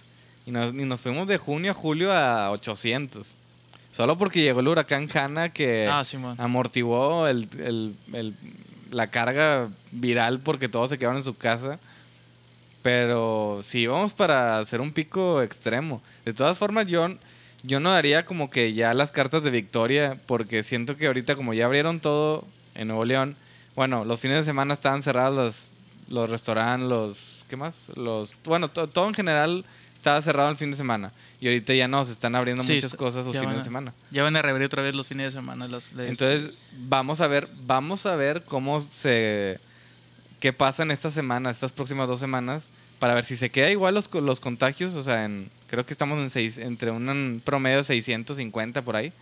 Y 0.46 0.51
nos, 0.51 0.74
y 0.74 0.77
nos 0.86 1.00
fuimos 1.00 1.27
de 1.27 1.38
junio 1.38 1.72
a 1.72 1.75
julio 1.75 2.12
a 2.13 2.51
800. 2.51 3.38
Solo 3.91 4.17
porque 4.17 4.41
llegó 4.41 4.60
el 4.62 4.67
huracán 4.67 5.08
Hanna 5.13 5.50
que 5.50 5.88
ah, 5.91 6.03
sí, 6.03 6.17
amortiguó 6.38 7.27
el, 7.27 7.48
el- 7.60 7.96
el- 8.13 8.36
la 8.91 9.12
carga 9.12 9.69
viral 9.91 10.39
porque 10.39 10.67
todos 10.69 10.89
se 10.89 10.98
quedaron 10.98 11.17
en 11.17 11.24
su 11.24 11.36
casa. 11.38 11.79
Pero 12.81 13.62
sí, 13.65 13.88
vamos 13.88 14.13
para 14.13 14.60
hacer 14.60 14.79
un 14.79 14.91
pico 14.91 15.41
extremo. 15.41 16.01
De 16.25 16.34
todas 16.34 16.58
formas, 16.58 16.88
yo, 16.88 17.10
yo 17.63 17.80
no 17.80 17.92
daría 17.92 18.25
como 18.25 18.50
que 18.50 18.74
ya 18.74 18.94
las 18.94 19.12
cartas 19.12 19.44
de 19.44 19.51
victoria, 19.51 20.18
porque 20.25 20.63
siento 20.63 20.96
que 20.98 21.08
ahorita 21.08 21.36
como 21.36 21.54
ya 21.54 21.66
abrieron 21.66 22.00
todo 22.00 22.46
en 22.75 22.88
Nuevo 22.88 23.06
León, 23.06 23.36
bueno, 23.75 24.06
los 24.06 24.20
fines 24.20 24.38
de 24.38 24.44
semana 24.44 24.74
estaban 24.74 25.04
cerrados 25.04 25.36
los, 25.36 25.72
los 26.10 26.30
restaurantes, 26.30 26.88
los, 26.89 27.46
¿qué 27.48 27.56
más? 27.58 27.75
Los, 27.96 28.36
bueno, 28.46 28.70
to- 28.70 28.88
todo 28.88 29.08
en 29.08 29.13
general 29.13 29.66
estaba 29.94 30.22
cerrado 30.22 30.50
el 30.50 30.58
fin 30.58 30.72
de 30.72 30.78
semana. 30.78 31.12
Y 31.42 31.48
ahorita 31.48 31.74
ya 31.74 31.88
no, 31.88 32.04
se 32.06 32.12
están 32.12 32.36
abriendo 32.36 32.63
Sí, 32.63 32.74
muchas 32.75 32.94
cosas 32.96 33.25
los 33.25 33.36
fines 33.38 33.56
de 33.58 33.63
semana. 33.63 33.94
Ya 34.12 34.24
van 34.24 34.36
a 34.36 34.42
reabrir 34.42 34.66
otra 34.66 34.82
vez 34.82 34.94
los 34.96 35.08
fines 35.08 35.34
de 35.34 35.39
semana. 35.42 35.68
Los, 35.68 35.89
Entonces, 35.98 36.51
vamos 36.74 37.22
a 37.22 37.28
ver, 37.28 37.48
vamos 37.66 38.06
a 38.06 38.16
ver 38.18 38.44
cómo 38.44 38.82
se 38.92 39.60
qué 40.42 40.54
pasa 40.54 40.84
en 40.84 40.92
esta 40.92 41.12
semana, 41.12 41.50
estas 41.50 41.72
próximas 41.74 42.08
dos 42.08 42.20
semanas, 42.20 42.70
para 42.98 43.13
ver 43.13 43.25
si 43.25 43.36
se 43.38 43.50
queda 43.50 43.70
igual 43.72 43.94
los, 43.94 44.10
los 44.13 44.39
contagios, 44.39 44.94
o 44.96 45.04
sea, 45.04 45.25
en, 45.25 45.50
creo 45.70 45.86
que 45.86 45.94
estamos 45.94 46.18
en 46.20 46.30
seis, 46.30 46.58
entre 46.58 46.92
un 46.92 47.42
promedio 47.44 47.78
de 47.78 47.84
650 47.84 48.82
por 48.84 48.96
ahí, 48.96 49.14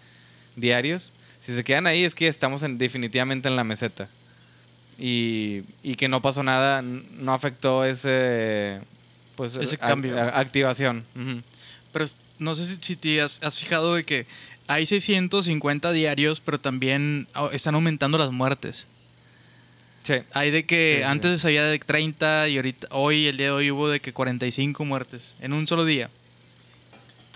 diarios. 0.56 1.12
Si 1.39 1.54
se 1.56 1.63
quedan 1.63 1.86
ahí 1.88 2.04
es 2.04 2.16
que 2.16 2.27
estamos 2.27 2.63
en- 2.63 2.77
definitivamente 2.77 3.48
en 3.48 3.56
la 3.56 3.63
meseta. 3.63 4.10
Y, 5.00 5.62
y 5.84 5.96
que 5.96 6.08
no 6.08 6.22
pasó 6.22 6.42
nada, 6.42 6.82
no 6.82 7.34
afectó 7.34 7.86
ese, 7.86 8.80
pues, 9.36 9.56
Ese 9.58 9.77
cambio. 9.77 10.18
a- 10.20 10.39
activación. 10.39 11.06
Pero 11.94 12.06
no 12.39 12.56
sé 12.56 12.66
si, 12.66 12.77
si 12.82 12.96
te 12.96 13.22
has, 13.22 13.38
has 13.44 13.60
fijado 13.60 13.94
de 13.96 14.04
que 14.06 14.25
hay 14.68 14.86
650 14.88 15.92
diarios, 15.92 16.42
pero 16.42 16.60
también 16.60 17.27
oh, 17.36 17.51
están 17.51 17.75
aumentando 17.75 18.18
las 18.18 18.32
muertes. 18.32 18.88
Sí. 20.04 20.16
Hay 20.34 20.51
de 20.51 20.66
que 20.66 20.94
Sí, 20.96 21.04
sí. 21.04 21.04
antes 21.04 21.46
había 21.46 21.66
de 21.66 21.77
30 21.80 22.48
y 22.48 22.56
ahorita 22.56 22.88
hoy, 22.92 23.27
el 23.27 23.38
día 23.38 23.48
de 23.48 23.51
hoy, 23.51 23.72
hubo 23.72 23.89
de 23.89 24.00
que 24.00 24.13
45 24.13 24.84
muertes 24.86 25.36
en 25.42 25.54
un 25.54 25.68
solo 25.68 25.86
día. 25.86 26.10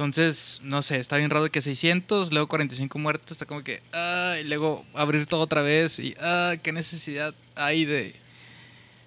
Entonces, 0.06 0.60
no 0.64 0.82
sé, 0.82 0.98
está 0.98 1.18
bien 1.18 1.30
raro 1.30 1.52
que 1.52 1.62
600, 1.62 2.32
luego 2.34 2.48
45 2.48 2.98
muertes, 2.98 3.34
está 3.34 3.46
como 3.46 3.64
que, 3.64 3.84
ah, 3.94 4.36
y 4.42 4.48
luego 4.48 4.84
abrir 4.96 5.28
todo 5.28 5.42
otra 5.42 5.62
vez 5.62 6.00
y, 6.00 6.16
ah, 6.20 6.56
qué 6.64 6.72
necesidad 6.72 7.36
hay 7.56 7.86
de... 7.86 8.16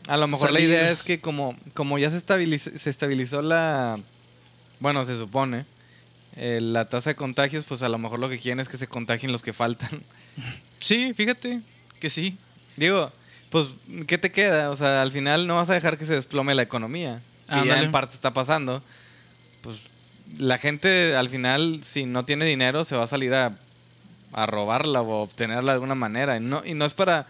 A 0.06 0.16
lo 0.16 0.28
mejor 0.28 0.50
salir. 0.50 0.68
la 0.68 0.74
idea 0.76 0.90
es 0.92 1.02
que 1.02 1.18
como, 1.20 1.56
como 1.74 1.98
ya 1.98 2.10
se, 2.10 2.18
estabiliz- 2.24 2.76
se 2.76 2.90
estabilizó 2.90 3.42
la, 3.42 3.98
bueno, 4.78 5.04
se 5.04 5.18
supone, 5.18 5.66
eh, 6.36 6.60
la 6.62 6.88
tasa 6.88 7.10
de 7.10 7.16
contagios, 7.16 7.64
pues 7.64 7.82
a 7.82 7.88
lo 7.88 7.98
mejor 7.98 8.20
lo 8.20 8.28
que 8.28 8.38
quieren 8.38 8.60
es 8.60 8.68
que 8.68 8.76
se 8.76 8.86
contagien 8.86 9.32
los 9.32 9.42
que 9.42 9.52
faltan. 9.52 10.02
Sí, 10.78 11.12
fíjate 11.14 11.60
que 11.98 12.10
sí. 12.10 12.36
Digo, 12.76 13.10
pues, 13.50 13.68
¿qué 14.06 14.18
te 14.18 14.30
queda? 14.30 14.70
O 14.70 14.76
sea, 14.76 15.00
al 15.02 15.10
final 15.10 15.46
no 15.46 15.56
vas 15.56 15.70
a 15.70 15.74
dejar 15.74 15.96
que 15.96 16.06
se 16.06 16.14
desplome 16.14 16.54
la 16.54 16.62
economía. 16.62 17.22
Que 17.48 17.66
ya 17.66 17.80
en 17.82 17.90
parte 17.90 18.14
está 18.14 18.34
pasando. 18.34 18.82
Pues 19.62 19.76
la 20.38 20.58
gente 20.58 21.16
al 21.16 21.28
final, 21.28 21.80
si 21.82 22.06
no 22.06 22.24
tiene 22.24 22.44
dinero, 22.44 22.84
se 22.84 22.96
va 22.96 23.04
a 23.04 23.08
salir 23.08 23.34
a, 23.34 23.56
a 24.32 24.46
robarla 24.46 25.02
o 25.02 25.22
obtenerla 25.22 25.72
de 25.72 25.76
alguna 25.76 25.94
manera. 25.94 26.36
Y 26.36 26.40
no, 26.40 26.62
y 26.64 26.74
no 26.74 26.84
es 26.84 26.92
para, 26.92 27.26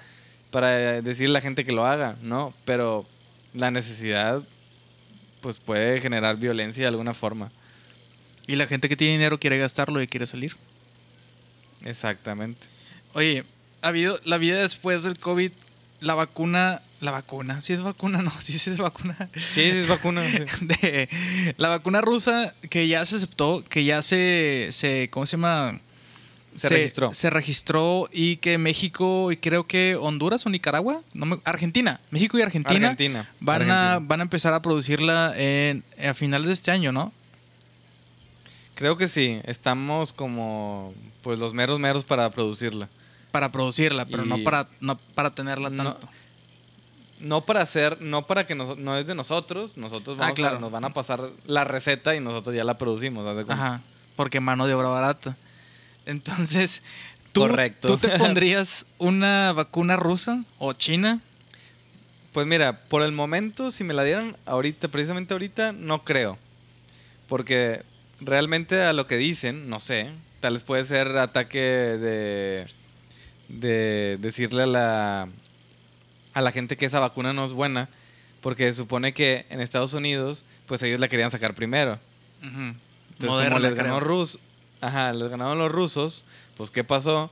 para 0.50 1.00
decirle 1.02 1.32
a 1.32 1.40
la 1.40 1.40
gente 1.40 1.64
que 1.64 1.72
lo 1.72 1.86
haga, 1.86 2.16
no. 2.22 2.54
Pero 2.64 3.06
la 3.52 3.70
necesidad, 3.70 4.42
pues 5.40 5.56
puede 5.56 6.00
generar 6.00 6.36
violencia 6.36 6.82
de 6.82 6.88
alguna 6.88 7.14
forma. 7.14 7.50
Y 8.46 8.56
la 8.56 8.66
gente 8.66 8.88
que 8.88 8.96
tiene 8.96 9.14
dinero 9.14 9.38
quiere 9.38 9.58
gastarlo 9.58 10.02
y 10.02 10.06
quiere 10.06 10.26
salir. 10.26 10.56
Exactamente. 11.82 12.66
Oye, 13.14 13.44
ha 13.82 13.88
habido 13.88 14.18
la 14.24 14.38
vida 14.38 14.60
después 14.60 15.02
del 15.02 15.18
COVID, 15.18 15.52
la 16.00 16.14
vacuna, 16.14 16.82
la 17.04 17.10
vacuna, 17.12 17.60
si 17.60 17.72
es 17.72 17.82
vacuna, 17.82 18.22
no, 18.22 18.30
sí, 18.40 18.58
sí 18.58 18.70
es 18.70 18.78
vacuna. 18.78 19.16
Sí, 19.34 19.40
sí, 19.54 19.60
es 19.62 19.88
vacuna. 19.88 20.22
De 20.60 21.08
la 21.56 21.68
vacuna 21.68 22.00
rusa 22.00 22.54
que 22.70 22.88
ya 22.88 23.04
se 23.06 23.16
aceptó, 23.16 23.62
que 23.68 23.84
ya 23.84 24.02
se, 24.02 24.68
se 24.72 25.08
¿cómo 25.10 25.26
se 25.26 25.36
llama? 25.36 25.80
Se 26.56 26.68
registró. 26.68 27.12
Se 27.12 27.30
registró 27.30 28.08
y 28.12 28.36
que 28.36 28.58
México 28.58 29.32
y 29.32 29.36
creo 29.38 29.66
que 29.66 29.96
Honduras 29.96 30.46
o 30.46 30.50
Nicaragua, 30.50 31.00
no 31.12 31.26
me- 31.26 31.40
Argentina, 31.44 32.00
México 32.10 32.38
y 32.38 32.42
Argentina, 32.42 32.90
Argentina. 32.90 33.28
van 33.40 33.70
a 33.72 33.98
van 34.00 34.20
a 34.20 34.22
empezar 34.22 34.52
a 34.54 34.62
producirla 34.62 35.32
en, 35.36 35.82
a 36.04 36.14
finales 36.14 36.46
de 36.46 36.52
este 36.52 36.70
año, 36.70 36.92
¿no? 36.92 37.12
Creo 38.76 38.96
que 38.96 39.08
sí. 39.08 39.40
Estamos 39.44 40.12
como, 40.12 40.94
pues, 41.22 41.38
los 41.38 41.54
meros 41.54 41.78
meros 41.78 42.04
para 42.04 42.30
producirla. 42.30 42.88
Para 43.30 43.50
producirla, 43.50 44.04
pero 44.06 44.24
no 44.24 44.38
para 44.44 44.68
no 44.80 44.96
para 44.96 45.34
tenerla 45.34 45.68
tanto. 45.70 45.98
No 46.02 46.23
para 47.46 47.62
hacer, 47.62 48.00
no 48.00 48.26
para 48.26 48.46
que 48.46 48.54
nos- 48.54 48.76
no 48.78 48.96
es 48.98 49.06
de 49.06 49.14
nosotros, 49.14 49.76
nosotros 49.76 50.16
Ah, 50.18 50.20
vamos 50.22 50.32
a- 50.38 50.42
claro. 50.42 50.60
nos 50.60 50.70
van 50.70 50.84
a 50.84 50.90
pasar 50.90 51.30
la 51.46 51.64
receta 51.64 52.14
y 52.14 52.20
nosotros 52.20 52.54
ya 52.54 52.64
la 52.64 52.76
producimos. 52.78 53.26
Ajá, 53.48 53.82
porque 54.16 54.40
mano 54.40 54.66
de 54.66 54.74
obra 54.74 54.88
barata. 54.88 55.36
Entonces, 56.06 56.82
¿tú, 57.32 57.42
Correcto. 57.42 57.88
¿tú 57.88 57.98
te 57.98 58.08
pondrías 58.18 58.86
una 58.98 59.52
vacuna 59.52 59.96
rusa 59.96 60.44
o 60.58 60.72
china? 60.72 61.20
Pues 62.32 62.46
mira, 62.46 62.80
por 62.88 63.02
el 63.02 63.12
momento, 63.12 63.70
si 63.70 63.84
me 63.84 63.94
la 63.94 64.02
dieran 64.04 64.36
ahorita, 64.44 64.88
precisamente 64.88 65.34
ahorita, 65.34 65.72
no 65.72 66.02
creo. 66.04 66.36
Porque 67.28 67.82
realmente 68.20 68.82
a 68.82 68.92
lo 68.92 69.06
que 69.06 69.16
dicen, 69.16 69.68
no 69.70 69.78
sé, 69.80 70.10
tal 70.40 70.54
vez 70.54 70.62
puede 70.64 70.84
ser 70.84 71.16
ataque 71.16 71.58
de, 71.60 72.66
de 73.48 74.18
decirle 74.20 74.64
a 74.64 74.66
la, 74.66 75.28
a 76.34 76.40
la 76.40 76.52
gente 76.52 76.76
que 76.76 76.86
esa 76.86 76.98
vacuna 76.98 77.32
no 77.32 77.46
es 77.46 77.52
buena, 77.52 77.88
porque 78.40 78.64
se 78.64 78.74
supone 78.74 79.14
que 79.14 79.46
en 79.48 79.60
Estados 79.60 79.94
Unidos, 79.94 80.44
pues 80.66 80.82
ellos 80.82 81.00
la 81.00 81.08
querían 81.08 81.30
sacar 81.30 81.54
primero. 81.54 81.98
Ujú. 82.42 82.74
Entonces, 83.12 83.30
Moderna, 83.30 83.56
como 83.56 83.60
les 83.60 83.74
ganó. 83.74 84.00
Rus, 84.00 84.38
ajá, 84.80 85.12
les 85.12 85.28
ganaron 85.28 85.58
los 85.58 85.72
rusos, 85.72 86.24
pues 86.56 86.70
¿qué 86.70 86.84
pasó? 86.84 87.30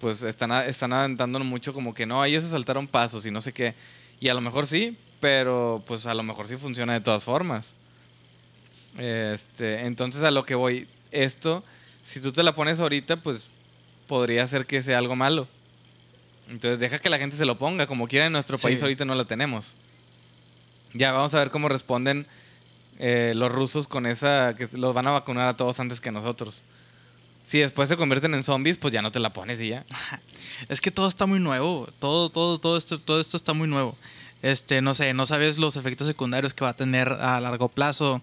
Pues 0.00 0.22
están, 0.22 0.52
están 0.68 0.92
aventando 0.92 1.38
mucho 1.40 1.72
como 1.72 1.94
que 1.94 2.06
no, 2.06 2.24
ellos 2.24 2.44
se 2.44 2.50
saltaron 2.50 2.86
pasos 2.86 3.24
y 3.26 3.30
no 3.30 3.40
sé 3.40 3.52
qué. 3.52 3.74
Y 4.20 4.28
a 4.28 4.34
lo 4.34 4.40
mejor 4.40 4.66
sí, 4.66 4.96
pero 5.20 5.82
pues 5.86 6.06
a 6.06 6.14
lo 6.14 6.22
mejor 6.22 6.48
sí 6.48 6.56
funciona 6.56 6.92
de 6.92 7.00
todas 7.00 7.24
formas. 7.24 7.74
Este, 8.98 9.86
entonces 9.86 10.22
a 10.22 10.30
lo 10.30 10.44
que 10.44 10.54
voy, 10.54 10.86
esto, 11.10 11.64
si 12.02 12.20
tú 12.20 12.32
te 12.32 12.42
la 12.42 12.54
pones 12.54 12.78
ahorita, 12.78 13.16
pues 13.16 13.48
podría 14.06 14.46
ser 14.46 14.66
que 14.66 14.82
sea 14.82 14.98
algo 14.98 15.16
malo. 15.16 15.48
Entonces 16.48 16.78
deja 16.78 16.98
que 16.98 17.08
la 17.10 17.18
gente 17.18 17.36
se 17.36 17.44
lo 17.46 17.58
ponga, 17.58 17.86
como 17.86 18.06
quiera 18.08 18.26
en 18.26 18.32
nuestro 18.32 18.56
Sí. 18.56 18.64
país 18.64 18.82
ahorita 18.82 19.04
no 19.04 19.14
la 19.14 19.24
tenemos. 19.24 19.74
Ya 20.94 21.12
vamos 21.12 21.34
a 21.34 21.38
ver 21.38 21.50
cómo 21.50 21.68
responden 21.68 22.26
eh, 22.98 23.32
los 23.34 23.50
rusos 23.50 23.88
con 23.88 24.06
esa, 24.06 24.54
que 24.56 24.68
los 24.76 24.94
van 24.94 25.06
a 25.06 25.10
vacunar 25.12 25.48
a 25.48 25.56
todos 25.56 25.80
antes 25.80 26.00
que 26.00 26.12
nosotros. 26.12 26.62
Si 27.44 27.58
después 27.58 27.88
se 27.88 27.96
convierten 27.96 28.34
en 28.34 28.44
zombies, 28.44 28.78
pues 28.78 28.92
ya 28.92 29.02
no 29.02 29.10
te 29.10 29.18
la 29.18 29.32
pones 29.32 29.60
y 29.60 29.68
ya. 29.70 29.84
Es 30.68 30.80
que 30.80 30.90
todo 30.90 31.08
está 31.08 31.26
muy 31.26 31.40
nuevo. 31.40 31.88
Todo, 31.98 32.28
todo, 32.30 32.58
todo 32.58 32.76
esto, 32.76 33.00
todo 33.00 33.18
esto 33.20 33.36
está 33.36 33.52
muy 33.54 33.66
nuevo. 33.66 33.96
Este, 34.42 34.82
no 34.82 34.94
sé, 34.94 35.14
no 35.14 35.24
sabes 35.26 35.56
los 35.58 35.76
efectos 35.76 36.06
secundarios 36.06 36.52
que 36.54 36.64
va 36.64 36.70
a 36.70 36.76
tener 36.76 37.08
a 37.08 37.40
largo 37.40 37.68
plazo. 37.68 38.20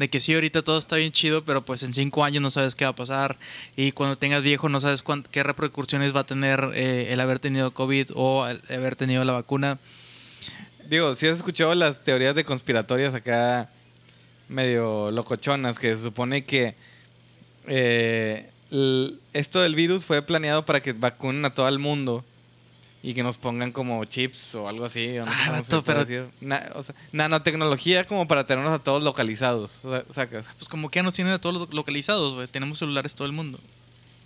De 0.00 0.08
que 0.08 0.18
sí, 0.18 0.32
ahorita 0.32 0.62
todo 0.62 0.78
está 0.78 0.96
bien 0.96 1.12
chido, 1.12 1.44
pero 1.44 1.60
pues 1.60 1.82
en 1.82 1.92
cinco 1.92 2.24
años 2.24 2.40
no 2.40 2.50
sabes 2.50 2.74
qué 2.74 2.86
va 2.86 2.92
a 2.92 2.94
pasar. 2.96 3.36
Y 3.76 3.92
cuando 3.92 4.16
tengas 4.16 4.42
viejo 4.42 4.70
no 4.70 4.80
sabes 4.80 5.02
cuán- 5.02 5.24
qué 5.30 5.42
repercusiones 5.42 6.16
va 6.16 6.20
a 6.20 6.24
tener 6.24 6.70
eh, 6.72 7.08
el 7.10 7.20
haber 7.20 7.38
tenido 7.38 7.74
COVID 7.74 8.12
o 8.14 8.46
el 8.48 8.62
haber 8.70 8.96
tenido 8.96 9.22
la 9.24 9.34
vacuna. 9.34 9.78
Digo, 10.88 11.14
si 11.16 11.26
has 11.26 11.36
escuchado 11.36 11.74
las 11.74 12.02
teorías 12.02 12.34
de 12.34 12.44
conspiratorias 12.44 13.12
acá 13.12 13.68
medio 14.48 15.10
locochonas, 15.10 15.78
que 15.78 15.94
se 15.94 16.02
supone 16.02 16.44
que 16.46 16.74
eh, 17.68 18.48
esto 19.34 19.60
del 19.60 19.74
virus 19.74 20.06
fue 20.06 20.22
planeado 20.22 20.64
para 20.64 20.80
que 20.80 20.94
vacunen 20.94 21.44
a 21.44 21.52
todo 21.52 21.68
el 21.68 21.78
mundo 21.78 22.24
y 23.02 23.14
que 23.14 23.22
nos 23.22 23.36
pongan 23.38 23.72
como 23.72 24.04
chips 24.04 24.54
o 24.54 24.68
algo 24.68 24.84
así. 24.84 25.18
o 25.18 25.24
no 25.24 25.32
Ah, 25.32 25.62
pero- 25.84 26.00
decir. 26.00 26.26
Na- 26.40 26.70
o 26.74 26.82
sea, 26.82 26.94
nanotecnología 27.12 28.04
como 28.04 28.26
para 28.28 28.44
tenernos 28.44 28.72
a 28.72 28.78
todos 28.78 29.02
localizados, 29.02 29.84
o 29.84 29.90
sea, 29.90 30.04
sacas. 30.12 30.48
Pues 30.58 30.68
como 30.68 30.90
que 30.90 30.98
ya 30.98 31.02
nos 31.02 31.14
tienen 31.14 31.32
a 31.32 31.40
todos 31.40 31.54
lo- 31.62 31.68
localizados, 31.76 32.34
güey. 32.34 32.46
Tenemos 32.48 32.78
celulares 32.78 33.14
todo 33.14 33.26
el 33.26 33.32
mundo. 33.32 33.58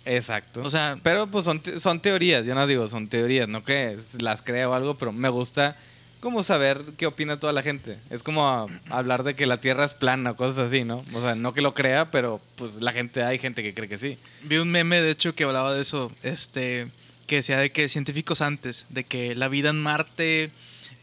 Exacto. 0.05 0.61
O 0.61 0.69
sea, 0.69 0.97
Pero 1.01 1.27
pues 1.27 1.45
son, 1.45 1.59
te- 1.61 1.79
son 1.79 1.99
teorías, 1.99 2.45
yo 2.45 2.53
no 2.53 2.67
digo, 2.67 2.87
son 2.87 3.07
teorías, 3.07 3.47
no 3.47 3.63
que 3.63 3.97
las 4.19 4.41
creo 4.41 4.71
o 4.71 4.73
algo, 4.73 4.97
pero 4.97 5.11
me 5.11 5.29
gusta 5.29 5.75
como 6.19 6.43
saber 6.43 6.81
qué 6.97 7.05
opina 7.07 7.39
toda 7.39 7.53
la 7.53 7.61
gente. 7.63 7.97
Es 8.09 8.23
como 8.23 8.67
hablar 8.89 9.23
de 9.23 9.35
que 9.35 9.45
la 9.45 9.57
Tierra 9.57 9.85
es 9.85 9.93
plana 9.93 10.31
o 10.31 10.35
cosas 10.35 10.57
así, 10.67 10.83
¿no? 10.83 10.97
O 11.13 11.21
sea, 11.21 11.35
no 11.35 11.53
que 11.53 11.61
lo 11.61 11.73
crea, 11.73 12.11
pero 12.11 12.39
pues 12.55 12.75
la 12.75 12.91
gente, 12.93 13.23
hay 13.23 13.39
gente 13.39 13.63
que 13.63 13.73
cree 13.73 13.87
que 13.89 13.97
sí. 13.97 14.17
Vi 14.43 14.57
un 14.57 14.69
meme, 14.71 15.01
de 15.01 15.11
hecho, 15.11 15.33
que 15.33 15.43
hablaba 15.43 15.73
de 15.73 15.81
eso, 15.81 16.11
este, 16.23 16.87
que 17.27 17.37
decía 17.37 17.57
de 17.57 17.71
que 17.71 17.89
científicos 17.89 18.41
antes, 18.41 18.87
de 18.89 19.03
que 19.03 19.35
la 19.35 19.47
vida 19.47 19.69
en 19.69 19.81
Marte, 19.81 20.51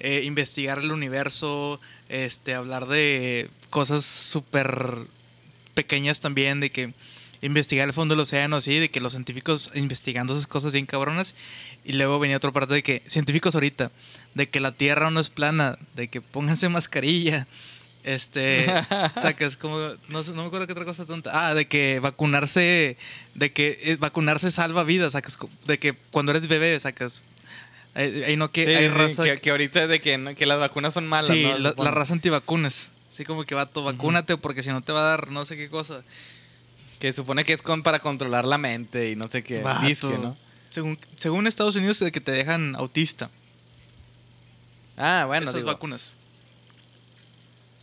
eh, 0.00 0.22
investigar 0.24 0.78
el 0.78 0.92
universo, 0.92 1.80
este, 2.08 2.54
hablar 2.54 2.86
de 2.86 3.50
cosas 3.70 4.04
súper 4.04 4.96
pequeñas 5.74 6.20
también, 6.20 6.60
de 6.60 6.70
que 6.70 6.92
investigar 7.40 7.88
el 7.88 7.92
fondo 7.92 8.14
del 8.14 8.20
océano, 8.20 8.60
sí, 8.60 8.78
de 8.78 8.90
que 8.90 9.00
los 9.00 9.12
científicos 9.12 9.72
investigando 9.74 10.32
esas 10.32 10.46
cosas 10.46 10.72
bien 10.72 10.86
cabronas, 10.86 11.34
y 11.84 11.92
luego 11.92 12.18
venía 12.20 12.36
otra 12.36 12.52
parte 12.52 12.74
de 12.74 12.82
que 12.82 13.02
científicos 13.06 13.54
ahorita, 13.54 13.90
de 14.34 14.48
que 14.48 14.60
la 14.60 14.72
Tierra 14.72 15.10
no 15.10 15.20
es 15.20 15.30
plana, 15.30 15.78
de 15.94 16.08
que 16.08 16.20
pónganse 16.20 16.68
mascarilla, 16.68 17.46
Este, 18.04 18.66
sacas 19.14 19.56
como, 19.56 19.78
no, 20.08 20.22
me 20.34 20.42
acuerdo 20.42 20.66
qué 20.66 20.72
otra 20.72 20.84
cosa 20.84 21.06
tonta. 21.06 21.30
Ah, 21.48 21.54
de 21.54 21.66
que 21.68 22.00
vacunarse, 22.00 22.96
de 23.34 23.52
que 23.52 23.78
eh, 23.82 23.96
vacunarse 23.96 24.50
salva 24.50 24.82
vidas, 24.82 25.12
sacas, 25.12 25.38
de 25.66 25.78
que 25.78 25.94
cuando 26.10 26.32
eres 26.32 26.48
bebé, 26.48 26.78
sacas. 26.80 27.22
Ahí 27.94 28.22
ahí 28.24 28.36
no 28.36 28.50
que 28.50 28.64
Sí, 28.64 28.70
hay 28.70 28.88
raza 28.88 29.22
que, 29.24 29.38
que 29.40 29.50
ahorita 29.50 29.86
de 29.86 30.00
que, 30.00 30.16
no- 30.18 30.34
que 30.34 30.46
las 30.46 30.58
vacunas 30.58 30.94
son 30.94 31.06
malas, 31.06 31.26
Sí, 31.26 31.44
¿no? 31.44 31.58
la, 31.58 31.74
la 31.76 31.90
raza 31.90 32.14
antivacunas. 32.14 32.90
Así 33.10 33.24
como 33.24 33.44
que 33.44 33.54
vato, 33.54 33.84
vacúnate 33.84 34.36
porque 34.38 34.62
si 34.62 34.70
no 34.70 34.80
te 34.80 34.92
va 34.92 35.00
a 35.00 35.08
dar 35.10 35.30
no 35.30 35.44
sé 35.44 35.56
qué 35.56 35.68
cosa. 35.68 36.02
Que 36.98 37.12
supone 37.12 37.44
que 37.44 37.52
es 37.52 37.60
con, 37.62 37.82
para 37.82 37.98
controlar 37.98 38.46
la 38.46 38.56
mente 38.58 39.10
y 39.10 39.16
no 39.16 39.28
sé 39.28 39.42
qué. 39.44 39.60
Vato. 39.62 39.86
Disque, 39.86 40.18
¿no? 40.18 40.36
Según, 40.70 40.98
según 41.16 41.46
Estados 41.46 41.76
Unidos, 41.76 41.98
de 42.00 42.10
que 42.10 42.20
te 42.22 42.32
dejan 42.32 42.74
autista. 42.76 43.28
Ah, 44.96 45.24
bueno, 45.26 45.44
esas 45.44 45.56
digo, 45.56 45.66
vacunas. 45.66 46.12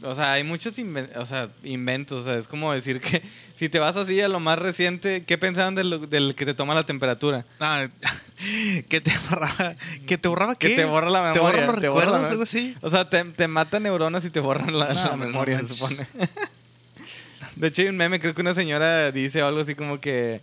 O 0.01 0.15
sea, 0.15 0.31
hay 0.33 0.43
muchos 0.45 0.77
inven- 0.79 1.09
o 1.17 1.25
sea, 1.25 1.49
inventos. 1.63 2.21
O 2.21 2.23
sea, 2.23 2.37
es 2.37 2.47
como 2.47 2.71
decir 2.73 3.01
que 3.01 3.21
si 3.55 3.67
te 3.69 3.79
vas 3.79 3.97
así 3.97 4.21
a 4.21 4.27
lo 4.29 4.39
más 4.39 4.57
reciente, 4.57 5.25
¿qué 5.25 5.37
pensaban 5.37 5.75
del, 5.75 6.09
del 6.09 6.35
que 6.35 6.45
te 6.45 6.53
toma 6.53 6.73
la 6.73 6.85
temperatura? 6.85 7.45
Ah, 7.59 7.85
que 8.89 9.01
te 9.01 9.11
borraba. 9.29 9.75
Que 10.07 10.17
te 10.17 10.27
borraba 10.29 10.55
qué? 10.55 10.69
Que 10.69 10.75
te 10.77 10.85
borra 10.85 11.09
la 11.09 11.21
memoria. 11.21 11.33
¿Te 11.33 11.39
borra 11.39 11.65
los 11.65 11.75
te 11.75 11.81
recuerdos, 11.87 12.29
algo 12.29 12.43
así? 12.43 12.75
O 12.81 12.89
sea, 12.89 13.09
te, 13.09 13.23
te 13.25 13.47
mata 13.49 13.79
neuronas 13.79 14.23
y 14.23 14.29
te 14.29 14.39
borran 14.39 14.77
la, 14.79 14.87
No, 14.89 14.93
la 14.93 15.11
hombre, 15.11 15.27
no 15.27 15.33
memoria, 15.33 15.59
se 15.67 15.73
supone. 15.73 16.07
De 17.55 17.67
hecho, 17.67 17.81
hay 17.81 17.89
un 17.89 17.97
meme, 17.97 18.19
creo 18.21 18.33
que 18.33 18.41
una 18.41 18.53
señora 18.55 19.11
dice 19.11 19.41
algo 19.41 19.59
así 19.59 19.75
como 19.75 19.99
que. 19.99 20.39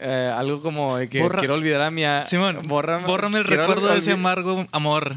eh, 0.00 0.32
algo 0.34 0.60
como 0.60 0.98
que 1.08 1.22
Borra- 1.22 1.38
quiero 1.38 1.54
olvidar 1.54 1.82
a 1.82 1.90
mi. 1.92 2.02
Simón, 2.26 2.62
bórrame, 2.66 3.06
bórrame 3.06 3.38
el 3.38 3.44
recuerdo 3.44 3.86
de 3.92 3.98
ese 4.00 4.12
amargo 4.12 4.66
amor. 4.72 5.16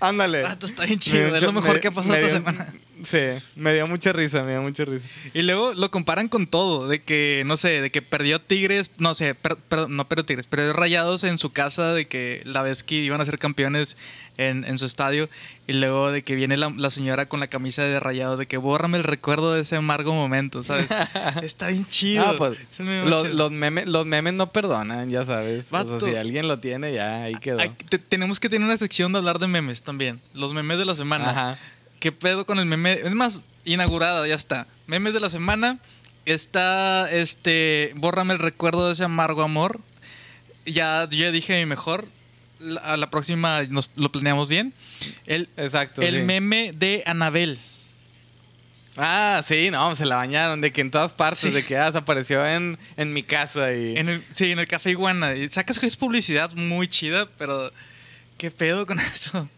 Ándale. 0.00 0.42
Vato, 0.42 0.66
está 0.66 0.84
bien 0.84 0.96
Me 0.98 1.00
chido. 1.00 1.26
dio 1.26 1.36
Es 1.36 1.42
lo 1.42 1.52
mejor 1.52 1.74
me- 1.74 1.80
que 1.80 1.88
ha 1.88 1.90
pasado 1.92 2.14
me 2.14 2.20
esta 2.20 2.32
semana. 2.32 2.74
Sí, 3.02 3.18
me 3.56 3.72
dio 3.74 3.86
mucha 3.86 4.12
risa, 4.12 4.42
me 4.42 4.52
dio 4.52 4.62
mucha 4.62 4.84
risa. 4.84 5.06
Y 5.34 5.42
luego 5.42 5.72
lo 5.74 5.90
comparan 5.90 6.28
con 6.28 6.46
todo, 6.46 6.86
de 6.88 7.02
que, 7.02 7.42
no 7.46 7.56
sé, 7.56 7.80
de 7.80 7.90
que 7.90 8.02
perdió 8.02 8.40
Tigres, 8.40 8.90
no 8.98 9.14
sé, 9.14 9.34
per- 9.34 9.56
perdón, 9.56 9.96
no 9.96 10.06
perdió 10.08 10.24
Tigres, 10.26 10.46
perdió 10.46 10.72
Rayados 10.72 11.24
en 11.24 11.38
su 11.38 11.50
casa, 11.52 11.94
de 11.94 12.06
que 12.06 12.42
la 12.44 12.62
vez 12.62 12.82
que 12.82 12.96
iban 12.96 13.20
a 13.20 13.24
ser 13.24 13.38
campeones 13.38 13.96
en, 14.36 14.64
en 14.64 14.78
su 14.78 14.86
estadio, 14.86 15.28
y 15.66 15.72
luego 15.74 16.10
de 16.12 16.22
que 16.24 16.34
viene 16.34 16.56
la, 16.56 16.72
la 16.76 16.90
señora 16.90 17.28
con 17.28 17.40
la 17.40 17.46
camisa 17.46 17.82
de 17.84 18.00
Rayados, 18.00 18.38
de 18.38 18.46
que 18.46 18.56
bórrame 18.56 18.98
el 18.98 19.04
recuerdo 19.04 19.52
de 19.54 19.62
ese 19.62 19.76
amargo 19.76 20.12
momento, 20.12 20.62
¿sabes? 20.62 20.88
Está 21.42 21.68
bien 21.68 21.86
chido. 21.86 22.24
Ah, 22.26 22.34
pues, 22.36 22.58
los, 22.78 23.22
chido. 23.22 23.34
los 23.34 23.50
memes, 23.52 23.86
los 23.86 24.04
memes 24.06 24.34
no 24.34 24.52
perdonan, 24.52 25.08
ya 25.10 25.24
sabes. 25.24 25.66
O 25.68 25.70
Vato. 25.72 26.00
sea, 26.00 26.08
si 26.10 26.16
alguien 26.16 26.48
lo 26.48 26.58
tiene, 26.58 26.92
ya, 26.92 27.22
ahí 27.24 27.34
quedó. 27.34 27.58
Te- 27.88 27.98
tenemos 27.98 28.40
que 28.40 28.48
tener 28.48 28.66
una 28.66 28.76
sección 28.76 29.12
de 29.12 29.18
hablar 29.18 29.38
de 29.38 29.46
memes 29.46 29.82
también, 29.82 30.20
los 30.34 30.52
memes 30.54 30.78
de 30.78 30.84
la 30.84 30.94
semana. 30.94 31.30
Ajá. 31.30 31.58
¿Qué 32.00 32.10
pedo 32.12 32.44
con 32.46 32.58
el 32.58 32.66
meme? 32.66 32.94
Es 32.94 33.12
más, 33.12 33.42
inaugurada, 33.64 34.26
ya 34.26 34.34
está. 34.34 34.66
Memes 34.88 35.14
de 35.14 35.20
la 35.20 35.30
semana. 35.30 35.78
Está, 36.26 37.10
este, 37.10 37.92
bórrame 37.96 38.34
el 38.34 38.40
recuerdo 38.40 38.88
de 38.88 38.94
ese 38.94 39.04
amargo 39.04 39.42
amor. 39.42 39.80
Ya, 40.66 41.08
ya 41.10 41.30
dije 41.30 41.58
mi 41.58 41.66
mejor. 41.66 42.06
La- 42.58 42.80
a 42.80 42.96
la 42.96 43.10
próxima 43.10 43.62
nos 43.64 43.90
lo 43.96 44.12
planeamos 44.12 44.48
bien. 44.48 44.74
El, 45.26 45.48
Exacto. 45.56 46.02
el 46.02 46.16
sí. 46.16 46.22
meme 46.22 46.72
de 46.74 47.02
Anabel. 47.06 47.58
Ah, 48.96 49.42
sí, 49.46 49.70
no, 49.70 49.94
se 49.94 50.04
la 50.04 50.16
bañaron, 50.16 50.60
de 50.60 50.72
que 50.72 50.80
en 50.80 50.90
todas 50.90 51.12
partes, 51.12 51.38
Sí. 51.40 51.50
de 51.50 51.64
que 51.64 51.78
ah, 51.78 51.90
se 51.92 51.98
apareció 51.98 52.44
en, 52.46 52.76
en 52.96 53.12
mi 53.12 53.22
casa 53.22 53.72
y... 53.72 53.96
En 53.96 54.08
el, 54.08 54.24
sí, 54.30 54.50
en 54.52 54.58
el 54.58 54.66
Café 54.66 54.90
Iguana. 54.90 55.34
Y 55.36 55.48
sacas 55.48 55.78
que 55.78 55.86
es 55.86 55.96
publicidad 55.96 56.52
muy 56.54 56.88
chida, 56.88 57.28
pero 57.38 57.70
¿qué 58.36 58.50
pedo 58.50 58.86
con 58.86 58.98
eso? 59.00 59.48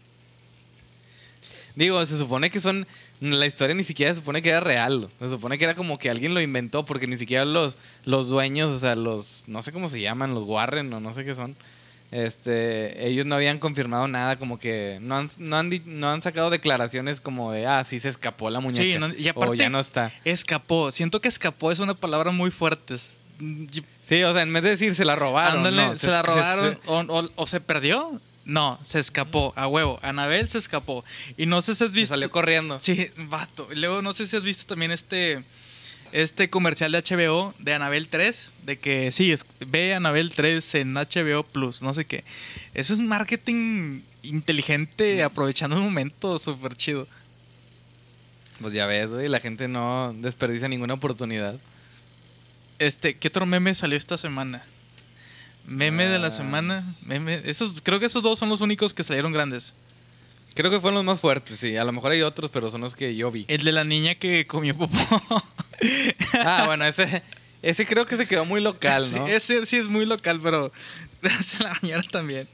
Digo, 1.75 2.05
se 2.05 2.17
supone 2.17 2.49
que 2.49 2.59
son... 2.59 2.85
La 3.19 3.45
historia 3.45 3.73
ni 3.73 3.83
siquiera 3.83 4.11
se 4.13 4.19
supone 4.19 4.41
que 4.41 4.49
era 4.49 4.59
real. 4.59 5.09
Se 5.19 5.29
supone 5.29 5.57
que 5.57 5.63
era 5.63 5.75
como 5.75 5.97
que 5.97 6.09
alguien 6.09 6.33
lo 6.33 6.41
inventó 6.41 6.83
porque 6.85 7.07
ni 7.07 7.17
siquiera 7.17 7.45
los, 7.45 7.77
los 8.05 8.27
dueños, 8.29 8.69
o 8.69 8.77
sea, 8.79 8.95
los... 8.95 9.43
No 9.47 9.61
sé 9.61 9.71
cómo 9.71 9.87
se 9.89 10.01
llaman, 10.01 10.33
los 10.33 10.43
Warren 10.43 10.91
o 10.93 10.99
no 10.99 11.13
sé 11.13 11.23
qué 11.25 11.33
son. 11.35 11.55
Este, 12.11 13.07
ellos 13.07 13.25
no 13.25 13.33
habían 13.33 13.57
confirmado 13.57 14.07
nada, 14.07 14.37
como 14.37 14.59
que 14.59 14.99
no 15.01 15.15
han, 15.17 15.29
no 15.39 15.57
han, 15.57 15.71
no 15.85 16.11
han 16.11 16.21
sacado 16.21 16.51
declaraciones 16.51 17.19
como 17.19 17.51
de, 17.51 17.65
ah, 17.65 17.83
sí 17.83 17.99
se 17.99 18.09
escapó 18.09 18.51
la 18.51 18.59
muñeca. 18.59 18.83
Sí, 18.83 18.97
no- 18.99 19.07
y 19.07 19.31
o 19.33 19.53
ya 19.55 19.69
no 19.71 19.79
está. 19.79 20.11
Escapó. 20.23 20.91
Siento 20.91 21.21
que 21.21 21.27
escapó 21.27 21.71
es 21.71 21.79
una 21.79 21.95
palabra 21.95 22.29
muy 22.31 22.51
fuerte. 22.51 22.97
Sí, 22.99 24.23
o 24.23 24.31
sea, 24.33 24.43
en 24.43 24.53
vez 24.53 24.61
de 24.61 24.69
decir 24.69 24.93
se 24.93 25.05
la 25.05 25.15
robaron. 25.15 25.57
Ándale, 25.65 25.87
no, 25.87 25.95
se, 25.97 26.11
la 26.11 26.21
se- 26.21 26.27
robaron 26.27 26.79
se- 26.83 26.89
o, 26.91 26.99
o- 27.21 27.29
o 27.35 27.47
se 27.47 27.59
perdió. 27.61 28.21
No, 28.45 28.79
se 28.83 28.99
escapó, 28.99 29.53
a 29.55 29.67
huevo. 29.67 29.99
Anabel 30.01 30.49
se 30.49 30.57
escapó. 30.57 31.05
Y 31.37 31.45
no 31.45 31.61
sé 31.61 31.75
si 31.75 31.83
has 31.83 31.91
se 31.91 31.95
visto. 31.95 32.13
salió 32.13 32.29
corriendo. 32.29 32.79
Sí, 32.79 33.09
vato. 33.15 33.67
Y 33.71 33.75
luego 33.75 34.01
no 34.01 34.13
sé 34.13 34.27
si 34.27 34.35
has 34.35 34.43
visto 34.43 34.65
también 34.65 34.91
este. 34.91 35.43
Este 36.11 36.47
comercial 36.47 36.91
de 36.91 37.01
HBO 37.01 37.55
de 37.57 37.73
Anabel 37.73 38.07
3. 38.07 38.53
De 38.65 38.77
que 38.77 39.11
sí, 39.11 39.31
es, 39.31 39.47
ve 39.67 39.95
Anabel 39.95 40.31
3 40.31 40.75
en 40.75 40.93
HBO 40.93 41.41
Plus, 41.43 41.81
no 41.81 41.91
sé 41.95 42.05
qué. 42.05 42.23
Eso 42.75 42.93
es 42.93 42.99
marketing 42.99 44.01
inteligente, 44.21 45.23
aprovechando 45.23 45.75
el 45.75 45.81
momento, 45.81 46.37
súper 46.37 46.75
chido. 46.75 47.07
Pues 48.61 48.73
ya 48.73 48.85
ves, 48.85 49.09
güey, 49.09 49.27
la 49.27 49.39
gente 49.39 49.67
no 49.67 50.13
desperdicia 50.17 50.67
ninguna 50.67 50.93
oportunidad. 50.93 51.59
Este, 52.77 53.17
¿qué 53.17 53.29
otro 53.29 53.47
meme 53.47 53.73
salió 53.73 53.97
esta 53.97 54.17
semana? 54.17 54.63
Meme 55.65 56.05
de 56.07 56.19
la 56.19 56.27
Ah. 56.27 56.31
semana. 56.31 56.95
Meme. 57.03 57.41
Esos, 57.45 57.81
creo 57.81 57.99
que 57.99 58.05
esos 58.07 58.21
dos 58.23 58.37
son 58.39 58.49
los 58.49 58.61
únicos 58.61 58.93
que 58.93 59.03
salieron 59.03 59.31
grandes. 59.31 59.73
Creo 60.55 60.69
que 60.69 60.79
fueron 60.79 60.95
los 60.95 61.03
más 61.05 61.19
fuertes, 61.19 61.57
sí. 61.59 61.77
A 61.77 61.83
lo 61.83 61.91
mejor 61.91 62.11
hay 62.11 62.21
otros, 62.21 62.51
pero 62.51 62.69
son 62.69 62.81
los 62.81 62.93
que 62.93 63.15
yo 63.15 63.31
vi. 63.31 63.45
El 63.47 63.63
de 63.63 63.71
la 63.71 63.83
niña 63.83 64.15
que 64.15 64.45
comió 64.47 64.75
popó. 64.77 64.97
Ah, 66.45 66.63
bueno, 66.65 66.85
ese, 66.85 67.21
ese 67.61 67.85
creo 67.85 68.05
que 68.05 68.15
se 68.17 68.25
quedó 68.27 68.45
muy 68.45 68.61
local, 68.61 69.03
¿no? 69.13 69.27
Ese 69.27 69.65
sí 69.65 69.77
es 69.77 69.87
muy 69.87 70.05
local, 70.05 70.39
pero 70.41 70.71
se 71.41 71.61
la 71.63 71.73
bañaron 71.81 72.05
también. 72.07 72.47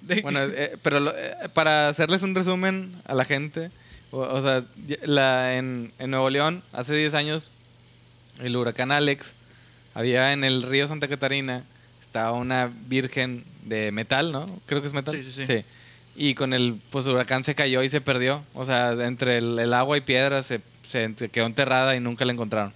De- 0.00 0.22
Bueno, 0.22 0.40
eh, 0.42 0.76
pero 0.82 1.00
lo- 1.00 1.14
eh, 1.16 1.34
para 1.52 1.88
hacerles 1.88 2.22
un 2.22 2.34
resumen 2.34 2.94
a 3.06 3.14
la 3.14 3.24
gente, 3.24 3.70
o, 4.12 4.20
o 4.20 4.40
sea, 4.40 4.64
la, 5.02 5.56
en, 5.56 5.92
en 5.98 6.10
Nuevo 6.10 6.30
León, 6.30 6.62
hace 6.72 6.94
10 6.96 7.14
años, 7.14 7.50
el 8.38 8.56
huracán 8.56 8.92
Alex, 8.92 9.34
había 9.92 10.32
en 10.32 10.44
el 10.44 10.62
río 10.62 10.86
Santa 10.88 11.08
Catarina, 11.08 11.64
estaba 12.14 12.30
una 12.30 12.70
virgen 12.86 13.42
de 13.64 13.90
metal, 13.90 14.30
¿no? 14.30 14.46
Creo 14.66 14.80
que 14.80 14.86
es 14.86 14.92
metal. 14.92 15.16
Sí, 15.16 15.24
sí, 15.24 15.46
sí. 15.46 15.64
Y 16.14 16.36
con 16.36 16.52
el 16.52 16.80
pues, 16.90 17.08
huracán 17.08 17.42
se 17.42 17.56
cayó 17.56 17.82
y 17.82 17.88
se 17.88 18.00
perdió. 18.00 18.44
O 18.54 18.64
sea, 18.64 18.92
entre 18.92 19.38
el, 19.38 19.58
el 19.58 19.74
agua 19.74 19.96
y 19.96 20.00
piedras 20.00 20.46
se, 20.46 20.60
se 20.86 21.28
quedó 21.28 21.46
enterrada 21.46 21.96
y 21.96 21.98
nunca 21.98 22.24
la 22.24 22.32
encontraron. 22.32 22.72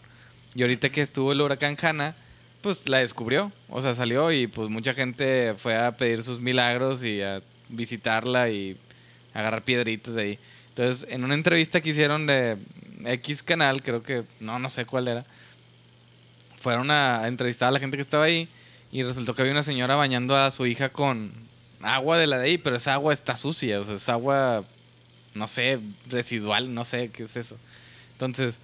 Y 0.57 0.63
ahorita 0.63 0.91
que 0.91 1.03
estuvo 1.03 1.31
el 1.31 1.41
huracán 1.41 1.77
Hanna, 1.81 2.17
pues 2.63 2.89
la 2.89 2.99
descubrió. 2.99 3.53
O 3.69 3.81
sea, 3.81 3.95
salió 3.95 4.33
y 4.33 4.49
pues 4.49 4.71
mucha 4.71 4.93
gente 4.93 5.55
fue 5.57 5.77
a 5.77 5.97
pedir 5.97 6.25
sus 6.25 6.41
milagros 6.41 7.05
y 7.05 7.23
a 7.23 7.41
visitarla 7.69 8.51
y 8.51 8.77
agarrar 9.35 9.63
piedritas 9.63 10.15
de 10.17 10.23
ahí. 10.23 10.39
Entonces, 10.71 11.07
en 11.09 11.23
una 11.23 11.35
entrevista 11.35 11.81
que 11.81 11.91
hicieron 11.91 12.27
de 12.27 12.59
X 13.05 13.45
canal, 13.45 13.85
creo 13.85 14.03
que, 14.03 14.25
no, 14.41 14.59
no 14.59 14.69
sé 14.69 14.85
cuál 14.85 15.07
era, 15.07 15.25
fueron 16.57 16.91
a, 16.91 17.21
a 17.21 17.29
entrevistar 17.29 17.69
a 17.69 17.71
la 17.71 17.79
gente 17.79 17.97
que 17.97 18.03
estaba 18.03 18.25
ahí 18.25 18.49
y 18.91 19.03
resultó 19.03 19.35
que 19.35 19.43
había 19.43 19.53
una 19.53 19.63
señora 19.63 19.97
bañando 19.97 20.37
a 20.37 20.51
su 20.51 20.67
hija 20.67 20.91
con 20.91 21.33
agua 21.83 22.19
de 22.19 22.27
la 22.27 22.39
de 22.39 22.47
ahí, 22.47 22.59
pero 22.59 22.77
esa 22.77 22.95
agua 22.95 23.13
está 23.13 23.37
sucia, 23.37 23.81
o 23.81 23.85
sea, 23.85 23.97
es 23.97 24.09
agua, 24.09 24.65
no 25.35 25.47
sé, 25.49 25.79
residual, 26.09 26.75
no 26.75 26.85
sé 26.85 27.11
qué 27.11 27.25
es 27.25 27.37
eso. 27.37 27.57
Entonces, 28.13 28.61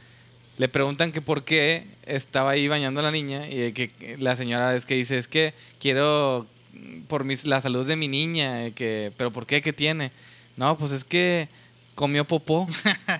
le 0.56 0.68
preguntan 0.68 1.12
que 1.12 1.20
por 1.20 1.44
qué 1.44 1.86
estaba 2.06 2.52
ahí 2.52 2.68
bañando 2.68 3.00
a 3.00 3.02
la 3.02 3.10
niña 3.10 3.48
y 3.48 3.72
que 3.72 4.16
la 4.18 4.36
señora 4.36 4.74
es 4.76 4.86
que 4.86 4.94
dice, 4.94 5.18
es 5.18 5.28
que 5.28 5.54
quiero 5.78 6.46
por 7.08 7.24
mis, 7.24 7.44
la 7.44 7.60
salud 7.60 7.86
de 7.86 7.96
mi 7.96 8.08
niña, 8.08 8.70
que, 8.70 9.12
pero 9.16 9.32
¿por 9.32 9.46
qué? 9.46 9.62
¿Qué 9.62 9.72
tiene? 9.72 10.12
No, 10.56 10.76
pues 10.76 10.92
es 10.92 11.04
que 11.04 11.48
comió 11.94 12.24
popó. 12.24 12.66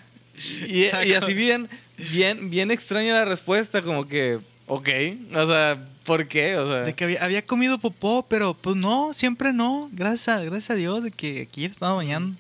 y, 0.69 0.85
y 0.85 1.13
así 1.15 1.35
bien, 1.35 1.69
bien, 2.13 2.51
bien 2.51 2.71
extraña 2.71 3.15
la 3.15 3.25
respuesta, 3.25 3.83
como 3.83 4.07
que, 4.07 4.41
ok, 4.67 4.89
o 5.35 5.47
sea, 5.47 5.89
¿por 6.05 6.27
qué? 6.29 6.57
O 6.57 6.67
sea, 6.67 6.77
De 6.83 6.95
que 6.95 7.05
había, 7.05 7.25
había 7.25 7.47
comido 7.47 7.79
popó, 7.79 8.27
pero 8.29 8.55
pues 8.55 8.77
no, 8.77 9.13
siempre 9.13 9.53
no. 9.53 9.89
Gracias, 9.93 10.29
a- 10.29 10.45
gracias 10.45 10.71
a 10.71 10.75
Dios 10.75 11.03
de 11.03 11.11
que 11.11 11.43
aquí 11.43 11.65
estaba 11.65 11.95
bañando. 11.95 12.37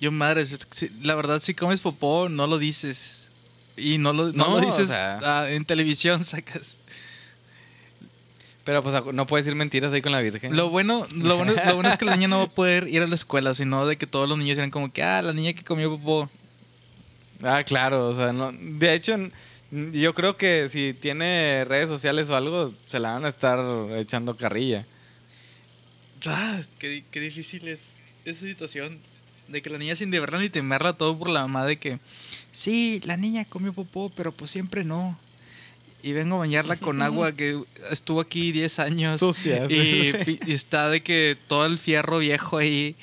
Yo, 0.00 0.10
madre, 0.12 0.44
la 1.02 1.14
verdad, 1.14 1.40
si 1.40 1.52
comes 1.54 1.80
popó, 1.80 2.28
no 2.28 2.46
lo 2.46 2.58
dices. 2.58 3.28
Y 3.76 3.98
no 3.98 4.12
lo, 4.12 4.26
no 4.26 4.32
No, 4.32 4.46
lo 4.46 4.56
o 4.56 4.60
dices 4.60 4.88
sea. 4.88 5.18
ah, 5.22 5.50
en 5.50 5.64
televisión, 5.64 6.24
sacas. 6.24 6.76
pero 8.64 8.82
pues 8.82 8.94
no 9.14 9.26
puedes 9.26 9.46
decir 9.46 9.56
mentiras 9.56 9.92
ahí 9.92 10.02
con 10.02 10.12
la 10.12 10.20
Virgen. 10.20 10.54
Lo 10.56 10.68
bueno, 10.70 11.06
lo 11.16 11.36
bueno, 11.36 11.52
lo 11.66 11.74
bueno 11.74 11.88
es 11.88 11.96
que 11.96 12.04
la 12.04 12.14
niña 12.16 12.28
no 12.28 12.38
va 12.38 12.44
a 12.44 12.48
poder 12.54 12.88
ir 12.88 13.02
a 13.02 13.06
la 13.06 13.14
escuela, 13.14 13.54
sino 13.54 13.86
de 13.86 13.96
que 13.96 14.06
todos 14.06 14.28
los 14.28 14.38
niños 14.38 14.58
eran 14.58 14.70
como 14.70 14.92
que, 14.92 15.02
ah, 15.02 15.22
la 15.22 15.32
niña 15.32 15.52
que 15.54 15.64
comió 15.64 15.90
popó. 15.90 16.30
Ah, 17.42 17.62
claro, 17.64 18.08
o 18.08 18.14
sea, 18.14 18.32
no, 18.34 18.52
de 18.52 18.94
hecho, 18.94 19.16
yo 19.70 20.14
creo 20.14 20.36
que 20.36 20.68
si 20.68 20.94
tiene 20.94 21.64
redes 21.64 21.88
sociales 21.88 22.28
o 22.30 22.36
algo, 22.36 22.74
se 22.86 22.98
la 22.98 23.12
van 23.12 23.24
a 23.24 23.28
estar 23.28 23.60
echando 23.96 24.36
carrilla. 24.36 24.86
Ah, 26.26 26.60
qué, 26.78 27.04
qué 27.10 27.20
difícil 27.20 27.68
es 27.68 28.00
esa 28.24 28.46
situación. 28.46 28.98
De 29.48 29.62
que 29.62 29.70
la 29.70 29.78
niña 29.78 29.96
sin 29.96 30.10
deberla 30.10 30.38
ni 30.38 30.48
temerla 30.48 30.92
todo 30.92 31.18
por 31.18 31.28
la 31.28 31.40
mamá 31.40 31.64
de 31.64 31.76
que... 31.76 31.98
Sí, 32.52 33.00
la 33.04 33.16
niña 33.16 33.44
comió 33.44 33.72
popó, 33.72 34.10
pero 34.10 34.32
pues 34.32 34.50
siempre 34.50 34.84
no. 34.84 35.18
Y 36.02 36.12
vengo 36.12 36.36
a 36.36 36.40
bañarla 36.40 36.76
con 36.76 37.02
agua 37.02 37.32
que 37.32 37.62
estuvo 37.90 38.20
aquí 38.20 38.52
10 38.52 38.78
años. 38.78 39.20
Sucia, 39.20 39.66
Y, 39.68 40.38
y 40.46 40.52
está 40.52 40.88
de 40.88 41.02
que 41.02 41.36
todo 41.48 41.66
el 41.66 41.78
fierro 41.78 42.18
viejo 42.18 42.58
ahí. 42.58 42.94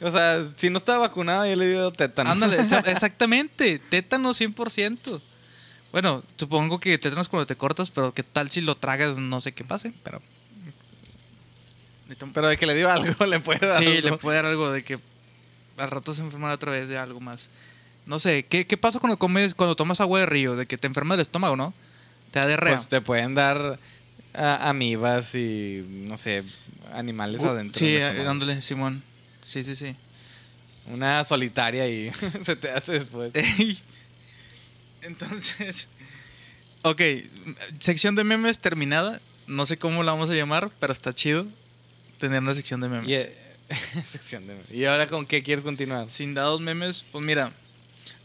O 0.00 0.10
sea, 0.10 0.44
si 0.56 0.68
no 0.70 0.76
estaba 0.78 0.98
vacunada, 0.98 1.48
yo 1.48 1.56
le 1.56 1.68
dio 1.68 1.90
tétano. 1.90 2.30
Ándale, 2.30 2.58
exa- 2.62 2.86
exactamente. 2.86 3.78
Tétano 3.78 4.30
100%. 4.34 5.20
Bueno, 5.92 6.22
supongo 6.36 6.78
que 6.80 6.98
tétano 6.98 7.22
es 7.22 7.28
cuando 7.28 7.46
te 7.46 7.56
cortas, 7.56 7.90
pero 7.90 8.12
qué 8.12 8.22
tal 8.22 8.50
si 8.50 8.60
lo 8.60 8.76
tragas, 8.76 9.18
no 9.18 9.40
sé 9.40 9.52
qué 9.52 9.64
pase, 9.64 9.92
pero... 10.02 10.20
Pero 12.34 12.48
de 12.48 12.56
que 12.56 12.66
le 12.66 12.74
dio 12.74 12.90
algo, 12.90 13.26
le 13.26 13.40
puede 13.40 13.66
dar 13.66 13.82
Sí, 13.82 13.86
algo. 13.96 14.10
le 14.10 14.16
puede 14.18 14.36
dar 14.36 14.46
algo 14.46 14.70
de 14.70 14.84
que 14.84 14.98
al 15.76 15.90
rato 15.90 16.14
se 16.14 16.22
enferma 16.22 16.52
otra 16.52 16.70
vez 16.72 16.88
de 16.88 16.98
algo 16.98 17.20
más. 17.20 17.48
No 18.06 18.20
sé, 18.20 18.44
¿qué, 18.44 18.66
qué 18.66 18.76
pasa 18.76 19.00
cuando 19.00 19.18
comes, 19.18 19.54
cuando 19.54 19.74
tomas 19.74 20.00
agua 20.00 20.20
de 20.20 20.26
río? 20.26 20.54
De 20.54 20.66
que 20.66 20.78
te 20.78 20.86
enferma 20.86 21.14
el 21.16 21.20
estómago, 21.20 21.56
¿no? 21.56 21.74
Te 22.30 22.38
da 22.38 22.46
diarrea. 22.46 22.76
Pues 22.76 22.86
te 22.86 23.00
pueden 23.00 23.34
dar 23.34 23.78
amibas 24.34 25.34
y, 25.34 25.84
no 26.06 26.16
sé, 26.16 26.44
animales 26.92 27.40
Uh, 27.40 27.48
adentro. 27.48 27.78
Sí, 27.78 27.92
del 27.92 28.16
eh, 28.18 28.22
dándole, 28.22 28.62
Simón. 28.62 29.02
Sí, 29.46 29.62
sí, 29.62 29.76
sí. 29.76 29.94
Una 30.86 31.24
solitaria 31.24 31.88
y 31.88 32.10
se 32.44 32.56
te 32.56 32.68
hace 32.70 32.92
después. 32.98 33.32
Ey. 33.34 33.78
Entonces, 35.02 35.86
ok, 36.82 37.00
sección 37.78 38.16
de 38.16 38.24
memes 38.24 38.58
terminada. 38.58 39.20
No 39.46 39.64
sé 39.66 39.78
cómo 39.78 40.02
la 40.02 40.10
vamos 40.12 40.30
a 40.30 40.34
llamar, 40.34 40.70
pero 40.80 40.92
está 40.92 41.12
chido 41.12 41.46
tener 42.18 42.40
una 42.42 42.54
sección 42.56 42.80
de 42.80 42.88
memes. 42.88 43.08
Eh, 43.08 43.36
sección 44.10 44.48
de- 44.48 44.56
¿Y 44.76 44.84
ahora 44.86 45.06
con 45.06 45.26
qué 45.26 45.44
quieres 45.44 45.64
continuar? 45.64 46.10
Sin 46.10 46.34
dados 46.34 46.60
memes, 46.60 47.06
pues 47.12 47.24
mira, 47.24 47.52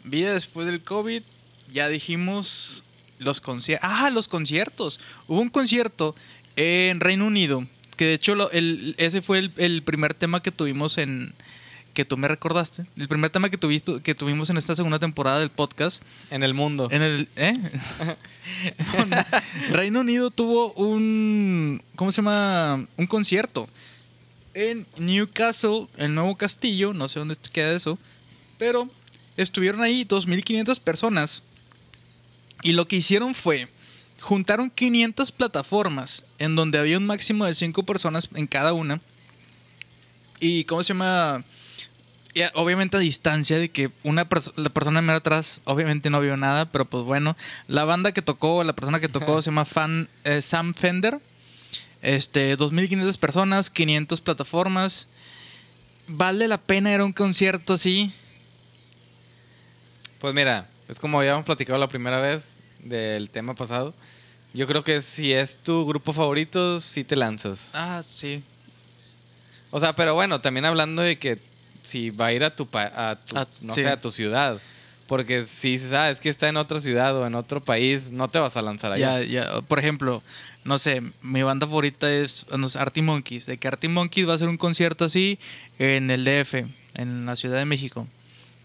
vida 0.04 0.34
después 0.34 0.66
del 0.66 0.82
COVID, 0.84 1.22
ya 1.72 1.88
dijimos 1.88 2.84
los 3.20 3.42
conciertos. 3.42 3.88
Ah, 3.92 4.10
los 4.10 4.28
conciertos. 4.28 5.00
Hubo 5.28 5.40
un 5.40 5.50
concierto 5.50 6.16
en 6.56 7.00
Reino 7.00 7.28
Unido, 7.28 7.68
que 8.02 8.08
de 8.08 8.14
hecho 8.16 8.34
lo- 8.34 8.50
el- 8.50 8.96
ese 8.98 9.22
fue 9.22 9.38
el, 9.38 9.52
el 9.58 9.84
primer 9.84 10.16
tema 10.16 10.42
que 10.42 10.52
tuvimos 10.52 10.98
en... 10.98 11.36
que 11.94 12.04
tú 12.04 12.18
me 12.18 12.28
recordaste. 12.28 12.84
El 12.98 13.08
primer 13.08 13.30
tema 13.30 13.52
que, 13.52 13.60
tuviste, 13.60 14.02
que 14.02 14.16
tuvimos 14.16 14.50
en 14.50 14.58
esta 14.58 14.76
segunda 14.76 14.98
temporada 14.98 15.38
del 15.40 15.52
podcast. 15.52 16.02
En 16.32 16.42
el 16.42 16.56
mundo. 16.56 16.88
En 16.90 17.04
el... 17.04 17.28
¿Eh? 17.36 17.54
No, 18.98 19.06
no. 19.06 19.18
Reino 19.70 20.00
Unido 20.00 20.32
tuvo 20.32 20.74
un... 20.74 21.84
¿Cómo 21.96 22.12
se 22.12 22.24
llama? 22.24 22.88
Un 22.98 23.06
concierto. 23.06 23.70
En 24.56 24.88
Newcastle, 24.98 25.88
el 25.98 26.16
nuevo 26.16 26.36
castillo, 26.36 26.96
no 26.96 27.08
sé 27.08 27.20
dónde 27.20 27.36
queda 27.54 27.72
eso, 27.76 28.00
pero 28.58 28.90
estuvieron 29.38 29.82
ahí 29.84 30.06
2.500 30.06 30.80
personas. 30.80 31.44
Y 32.64 32.72
lo 32.74 32.88
que 32.88 32.96
hicieron 32.96 33.36
fue, 33.36 33.68
juntaron 34.22 34.70
500 34.70 35.32
plataformas 35.32 36.24
en 36.40 36.56
donde 36.56 36.80
había 36.80 36.98
un 36.98 37.06
máximo 37.06 37.46
de 37.46 37.54
5 37.54 37.84
personas 37.84 38.30
en 38.34 38.48
cada 38.48 38.74
una. 38.74 39.02
Y, 40.40 40.64
¿cómo 40.66 40.84
se 40.84 40.90
llama? 40.90 41.44
Y, 42.34 42.42
obviamente 42.54 42.98
a 42.98 43.00
distancia 43.02 43.60
de 43.60 43.70
que 43.70 43.92
una 44.04 44.30
perso- 44.30 44.54
la 44.56 44.70
persona 44.70 45.02
me 45.02 45.12
atrás 45.12 45.62
obviamente 45.66 46.10
no 46.10 46.22
vio 46.22 46.38
nada, 46.38 46.72
pero 46.72 46.86
pues 46.86 47.04
bueno, 47.04 47.36
la 47.68 47.84
banda 47.84 48.14
que 48.14 48.22
tocó, 48.22 48.64
la 48.64 48.74
persona 48.74 49.00
que 49.00 49.10
tocó 49.10 49.42
se 49.42 49.50
llama 49.50 49.66
Fan, 49.66 50.08
eh, 50.24 50.42
Sam 50.42 50.74
Fender. 50.74 51.20
Este, 52.02 52.56
2500 52.56 53.18
personas, 53.18 53.70
500 53.70 54.22
plataformas. 54.22 55.08
Vale 56.08 56.48
la 56.48 56.58
pena 56.60 56.92
ir 56.94 57.00
a 57.02 57.06
un 57.06 57.14
concierto 57.14 57.74
así. 57.74 58.12
Pues 60.20 60.34
mira, 60.34 60.70
es 60.88 61.00
como 61.00 61.20
habíamos 61.20 61.46
platicado 61.46 61.80
la 61.80 61.88
primera 61.88 62.20
vez 62.20 62.58
del 62.84 63.30
tema 63.30 63.56
pasado. 63.56 63.94
Yo 64.54 64.68
creo 64.68 64.84
que 64.84 65.02
si 65.02 65.32
es 65.34 65.58
tu 65.58 65.86
grupo 65.86 66.12
favorito, 66.14 66.80
sí 66.80 67.04
te 67.04 67.16
lanzas. 67.16 67.70
Ah, 67.74 68.02
sí. 68.04 68.44
O 69.70 69.80
sea, 69.80 69.96
pero 69.96 70.14
bueno, 70.14 70.42
también 70.42 70.66
hablando 70.66 71.02
de 71.02 71.18
que 71.18 71.40
si 71.84 72.10
va 72.10 72.28
a 72.28 72.34
ir 72.34 72.44
a 72.44 72.56
tu, 72.56 72.68
pa- 72.68 72.92
a 73.12 73.16
tu- 73.16 73.38
Ah, 73.38 73.48
no 73.62 73.74
sí. 73.74 73.82
sé, 73.84 73.88
a 73.88 74.00
tu 74.02 74.12
ciudad. 74.12 74.60
Porque 75.08 75.46
si 75.46 75.72
dices, 75.74 75.92
ah, 75.94 76.10
es 76.10 76.20
que 76.20 76.30
está 76.30 76.48
en 76.50 76.58
otra 76.58 76.80
ciudad 76.80 77.16
o 77.18 77.26
en 77.28 77.36
otro 77.36 77.62
país, 77.64 78.12
no 78.12 78.30
te 78.30 78.40
vas 78.40 78.56
a 78.58 78.62
lanzar 78.62 78.92
allá. 78.94 79.22
Ya, 79.22 79.44
ya. 79.46 79.62
Por 79.62 79.80
ejemplo, 79.80 80.22
no 80.64 80.80
sé, 80.80 81.02
mi 81.22 81.44
banda 81.44 81.66
favorita 81.68 82.10
es 82.12 82.46
no 82.58 82.70
sé, 82.70 82.80
Artie 82.80 83.04
Monkeys. 83.04 83.46
De 83.46 83.58
que 83.58 83.68
Artie 83.68 83.90
Monkeys 83.90 84.28
va 84.28 84.34
a 84.34 84.36
hacer 84.36 84.48
un 84.48 84.58
concierto 84.58 85.06
así 85.06 85.38
en 85.80 86.12
el 86.12 86.24
DF, 86.24 86.66
en 86.96 87.26
la 87.26 87.36
Ciudad 87.36 87.58
de 87.58 87.66
México. 87.66 88.08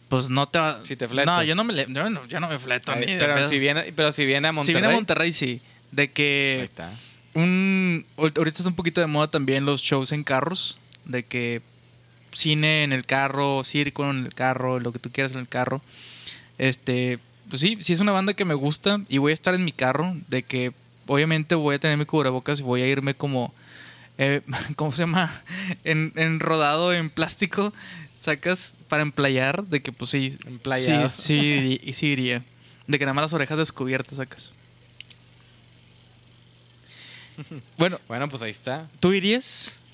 Pues 0.08 0.28
no 0.30 0.48
te 0.48 0.58
va. 0.58 0.80
Si 0.84 0.96
te 0.96 1.08
fletas. 1.08 1.26
No, 1.36 1.42
yo 1.42 1.54
no 1.54 1.64
me, 1.64 1.74
yo 1.74 2.10
no, 2.10 2.26
yo 2.26 2.40
no 2.40 2.48
me 2.48 2.58
fleto 2.58 2.92
Ay, 2.92 3.00
ni 3.00 3.06
pero, 3.18 3.48
si 3.48 3.58
viene, 3.58 3.92
pero 3.94 4.12
si 4.12 4.24
viene 4.24 4.46
a 4.48 4.50
Si 4.50 4.54
Monterrey. 4.54 4.80
viene 4.80 4.92
a 4.92 4.96
Monterrey, 4.96 5.32
sí. 5.32 5.60
De 5.90 6.02
Ahí 6.02 6.08
que 6.08 6.60
está. 6.64 6.92
un 7.34 8.04
ahor- 8.16 8.36
ahorita 8.38 8.58
está 8.58 8.68
un 8.68 8.76
poquito 8.76 9.00
de 9.00 9.06
moda 9.08 9.28
también 9.30 9.64
los 9.64 9.80
shows 9.82 10.12
en 10.12 10.22
carros, 10.24 10.78
de 11.04 11.24
que 11.24 11.60
cine 12.32 12.84
en 12.84 12.92
el 12.92 13.04
carro, 13.06 13.62
circo 13.64 14.08
en 14.10 14.26
el 14.26 14.34
carro, 14.34 14.78
lo 14.78 14.92
que 14.92 14.98
tú 14.98 15.10
quieras 15.10 15.32
en 15.32 15.38
el 15.38 15.48
carro. 15.48 15.82
Este, 16.58 17.18
pues 17.48 17.60
sí, 17.60 17.78
sí 17.80 17.92
es 17.92 18.00
una 18.00 18.12
banda 18.12 18.34
que 18.34 18.44
me 18.44 18.54
gusta 18.54 19.00
y 19.08 19.18
voy 19.18 19.32
a 19.32 19.34
estar 19.34 19.54
en 19.54 19.64
mi 19.64 19.72
carro, 19.72 20.14
de 20.28 20.42
que 20.42 20.72
obviamente 21.06 21.54
voy 21.54 21.76
a 21.76 21.78
tener 21.78 21.96
mi 21.98 22.04
cubrebocas 22.04 22.60
y 22.60 22.62
voy 22.62 22.82
a 22.82 22.86
irme 22.86 23.14
como 23.14 23.52
eh, 24.18 24.40
¿cómo 24.76 24.92
se 24.92 25.02
llama? 25.02 25.30
En, 25.84 26.12
en 26.16 26.40
rodado 26.40 26.92
en 26.92 27.10
plástico, 27.10 27.72
sacas 28.26 28.74
para 28.88 29.02
emplayar, 29.02 29.64
de 29.64 29.82
que 29.82 29.90
pues 29.92 30.10
sí, 30.10 30.38
Emplayado. 30.46 31.08
sí, 31.08 31.80
sí, 31.94 32.06
iría. 32.06 32.44
De 32.86 32.98
que 32.98 33.04
nada 33.04 33.14
más 33.14 33.22
las 33.22 33.32
orejas 33.32 33.58
descubiertas 33.58 34.18
sacas. 34.18 34.52
Bueno, 37.76 37.98
Bueno, 38.08 38.28
pues 38.28 38.42
ahí 38.42 38.50
está. 38.50 38.88
¿Tú 39.00 39.12
irías? 39.12 39.84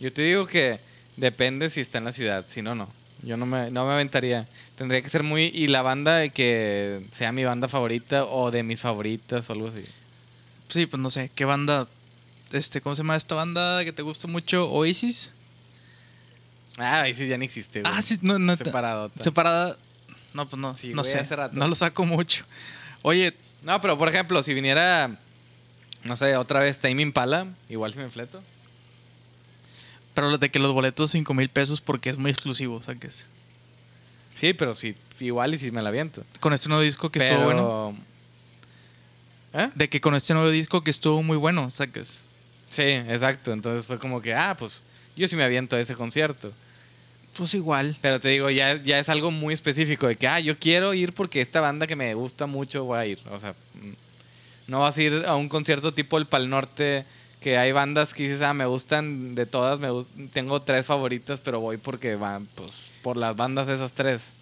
Yo 0.00 0.12
te 0.12 0.22
digo 0.22 0.46
que 0.46 0.80
depende 1.16 1.70
si 1.70 1.80
está 1.80 1.98
en 1.98 2.04
la 2.04 2.12
ciudad, 2.12 2.44
si 2.48 2.62
no, 2.62 2.74
no. 2.74 2.88
Yo 3.22 3.36
no 3.36 3.46
me, 3.46 3.70
no 3.70 3.86
me 3.86 3.92
aventaría. 3.92 4.48
Tendría 4.74 5.00
que 5.02 5.08
ser 5.08 5.22
muy... 5.22 5.44
Y 5.54 5.68
la 5.68 5.82
banda 5.82 6.16
de 6.18 6.30
que 6.30 7.06
sea 7.12 7.32
mi 7.32 7.44
banda 7.44 7.68
favorita 7.68 8.24
o 8.24 8.50
de 8.50 8.62
mis 8.62 8.80
favoritas 8.80 9.48
o 9.48 9.52
algo 9.52 9.68
así. 9.68 9.84
Sí, 10.68 10.86
pues 10.86 11.00
no 11.00 11.10
sé, 11.10 11.30
¿qué 11.34 11.44
banda? 11.44 11.88
Este, 12.52 12.80
¿cómo 12.80 12.94
se 12.94 13.02
llama 13.02 13.16
esta 13.16 13.34
banda 13.34 13.84
que 13.84 13.92
te 13.92 14.02
gusta 14.02 14.28
mucho? 14.28 14.68
¿Oasis? 14.70 15.32
Ah, 16.78 17.02
ahí 17.02 17.14
sí 17.14 17.26
ya 17.26 17.38
no 17.38 17.44
existe. 17.44 17.80
güey. 17.80 17.92
Ah, 17.94 18.02
sí, 18.02 18.18
no, 18.22 18.38
no. 18.38 18.56
Separado. 18.56 19.10
Separada. 19.18 19.76
No, 20.34 20.48
pues 20.48 20.60
no, 20.60 20.76
Sí, 20.76 20.88
no 20.92 21.02
güey, 21.02 21.12
sé. 21.12 21.18
hace 21.18 21.34
rato. 21.36 21.54
No 21.56 21.66
lo 21.68 21.74
saco 21.74 22.04
mucho. 22.04 22.44
Oye, 23.02 23.34
No, 23.62 23.80
pero 23.80 23.96
por 23.98 24.08
ejemplo, 24.08 24.42
si 24.42 24.52
viniera, 24.54 25.18
no 26.04 26.16
sé, 26.16 26.36
otra 26.36 26.60
vez 26.60 26.78
Tame 26.78 27.02
Impala, 27.02 27.46
igual 27.68 27.92
si 27.92 27.98
me 27.98 28.08
fleto. 28.10 28.42
pero 30.14 30.30
lo 30.30 30.38
de 30.38 30.50
que 30.50 30.58
los 30.58 30.72
boletos 30.72 31.10
5 31.10 31.34
mil 31.34 31.48
pesos 31.48 31.80
porque 31.80 32.10
es 32.10 32.16
muy 32.18 32.30
exclusivo, 32.30 32.80
¿sabes? 32.82 33.26
Sí, 34.34 34.52
pero 34.52 34.74
sí, 34.74 34.94
igual 35.20 35.54
y 35.54 35.58
si 35.58 35.70
me 35.72 35.82
la 35.82 35.88
aviento. 35.88 36.24
Con 36.40 36.52
este 36.52 36.68
nuevo 36.68 36.82
disco 36.82 37.10
que 37.10 37.18
pero... 37.18 37.32
estuvo 37.32 37.44
bueno. 37.46 37.98
¿Eh? 39.54 39.70
De 39.74 39.88
que 39.88 40.00
con 40.00 40.14
este 40.14 40.34
nuevo 40.34 40.50
disco 40.50 40.84
que 40.84 40.90
estuvo 40.90 41.22
muy 41.22 41.36
bueno, 41.38 41.70
¿sabes? 41.70 42.24
Sí, 42.70 42.82
exacto. 42.82 43.52
Entonces 43.52 43.86
fue 43.86 43.98
como 43.98 44.20
que, 44.20 44.34
ah, 44.34 44.54
pues 44.58 44.82
yo 45.16 45.26
sí 45.26 45.34
me 45.36 45.44
aviento 45.44 45.76
a 45.76 45.80
ese 45.80 45.94
concierto. 45.94 46.52
Pues 47.36 47.54
igual. 47.54 47.96
Pero 48.00 48.18
te 48.20 48.28
digo, 48.28 48.48
ya, 48.50 48.80
ya 48.82 48.98
es 48.98 49.08
algo 49.08 49.30
muy 49.30 49.52
específico 49.54 50.06
de 50.06 50.16
que, 50.16 50.26
ah, 50.28 50.40
yo 50.40 50.58
quiero 50.58 50.94
ir 50.94 51.12
porque 51.12 51.40
esta 51.40 51.60
banda 51.60 51.86
que 51.86 51.96
me 51.96 52.14
gusta 52.14 52.46
mucho 52.46 52.84
voy 52.84 52.98
a 52.98 53.06
ir. 53.06 53.18
O 53.30 53.38
sea, 53.38 53.52
mm, 53.74 53.90
no 54.68 54.80
vas 54.80 54.96
a 54.96 55.02
ir 55.02 55.24
a 55.26 55.36
un 55.36 55.48
concierto 55.48 55.92
tipo 55.92 56.18
el 56.18 56.26
Pal 56.26 56.48
Norte, 56.48 57.04
que 57.40 57.58
hay 57.58 57.72
bandas 57.72 58.14
que 58.14 58.22
dices, 58.24 58.42
ah, 58.42 58.54
me 58.54 58.64
gustan 58.66 59.34
de 59.34 59.44
todas, 59.46 59.78
me 59.78 59.90
gust- 59.90 60.08
tengo 60.32 60.62
tres 60.62 60.86
favoritas, 60.86 61.40
pero 61.40 61.60
voy 61.60 61.76
porque 61.76 62.16
van, 62.16 62.46
pues, 62.54 62.70
por 63.02 63.16
las 63.16 63.36
bandas 63.36 63.68
esas 63.68 63.92
tres. 63.92 64.32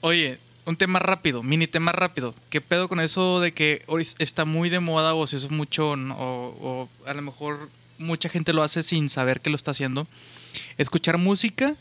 Oye, 0.00 0.38
un 0.66 0.76
tema 0.76 0.98
rápido, 0.98 1.42
mini 1.42 1.66
tema 1.66 1.92
rápido. 1.92 2.34
¿Qué 2.50 2.60
pedo 2.60 2.88
con 2.88 3.00
eso 3.00 3.40
de 3.40 3.52
que 3.52 3.82
hoy 3.86 4.06
está 4.18 4.44
muy 4.44 4.68
de 4.70 4.80
moda 4.80 5.14
o 5.14 5.26
se 5.26 5.36
usa 5.36 5.48
mucho 5.50 5.90
o, 5.92 5.96
o 5.96 6.88
a 7.06 7.14
lo 7.14 7.22
mejor 7.22 7.68
mucha 7.98 8.28
gente 8.28 8.52
lo 8.52 8.62
hace 8.62 8.82
sin 8.82 9.08
saber 9.08 9.40
que 9.40 9.50
lo 9.50 9.56
está 9.56 9.70
haciendo? 9.70 10.06
Escuchar 10.78 11.16
música 11.16 11.76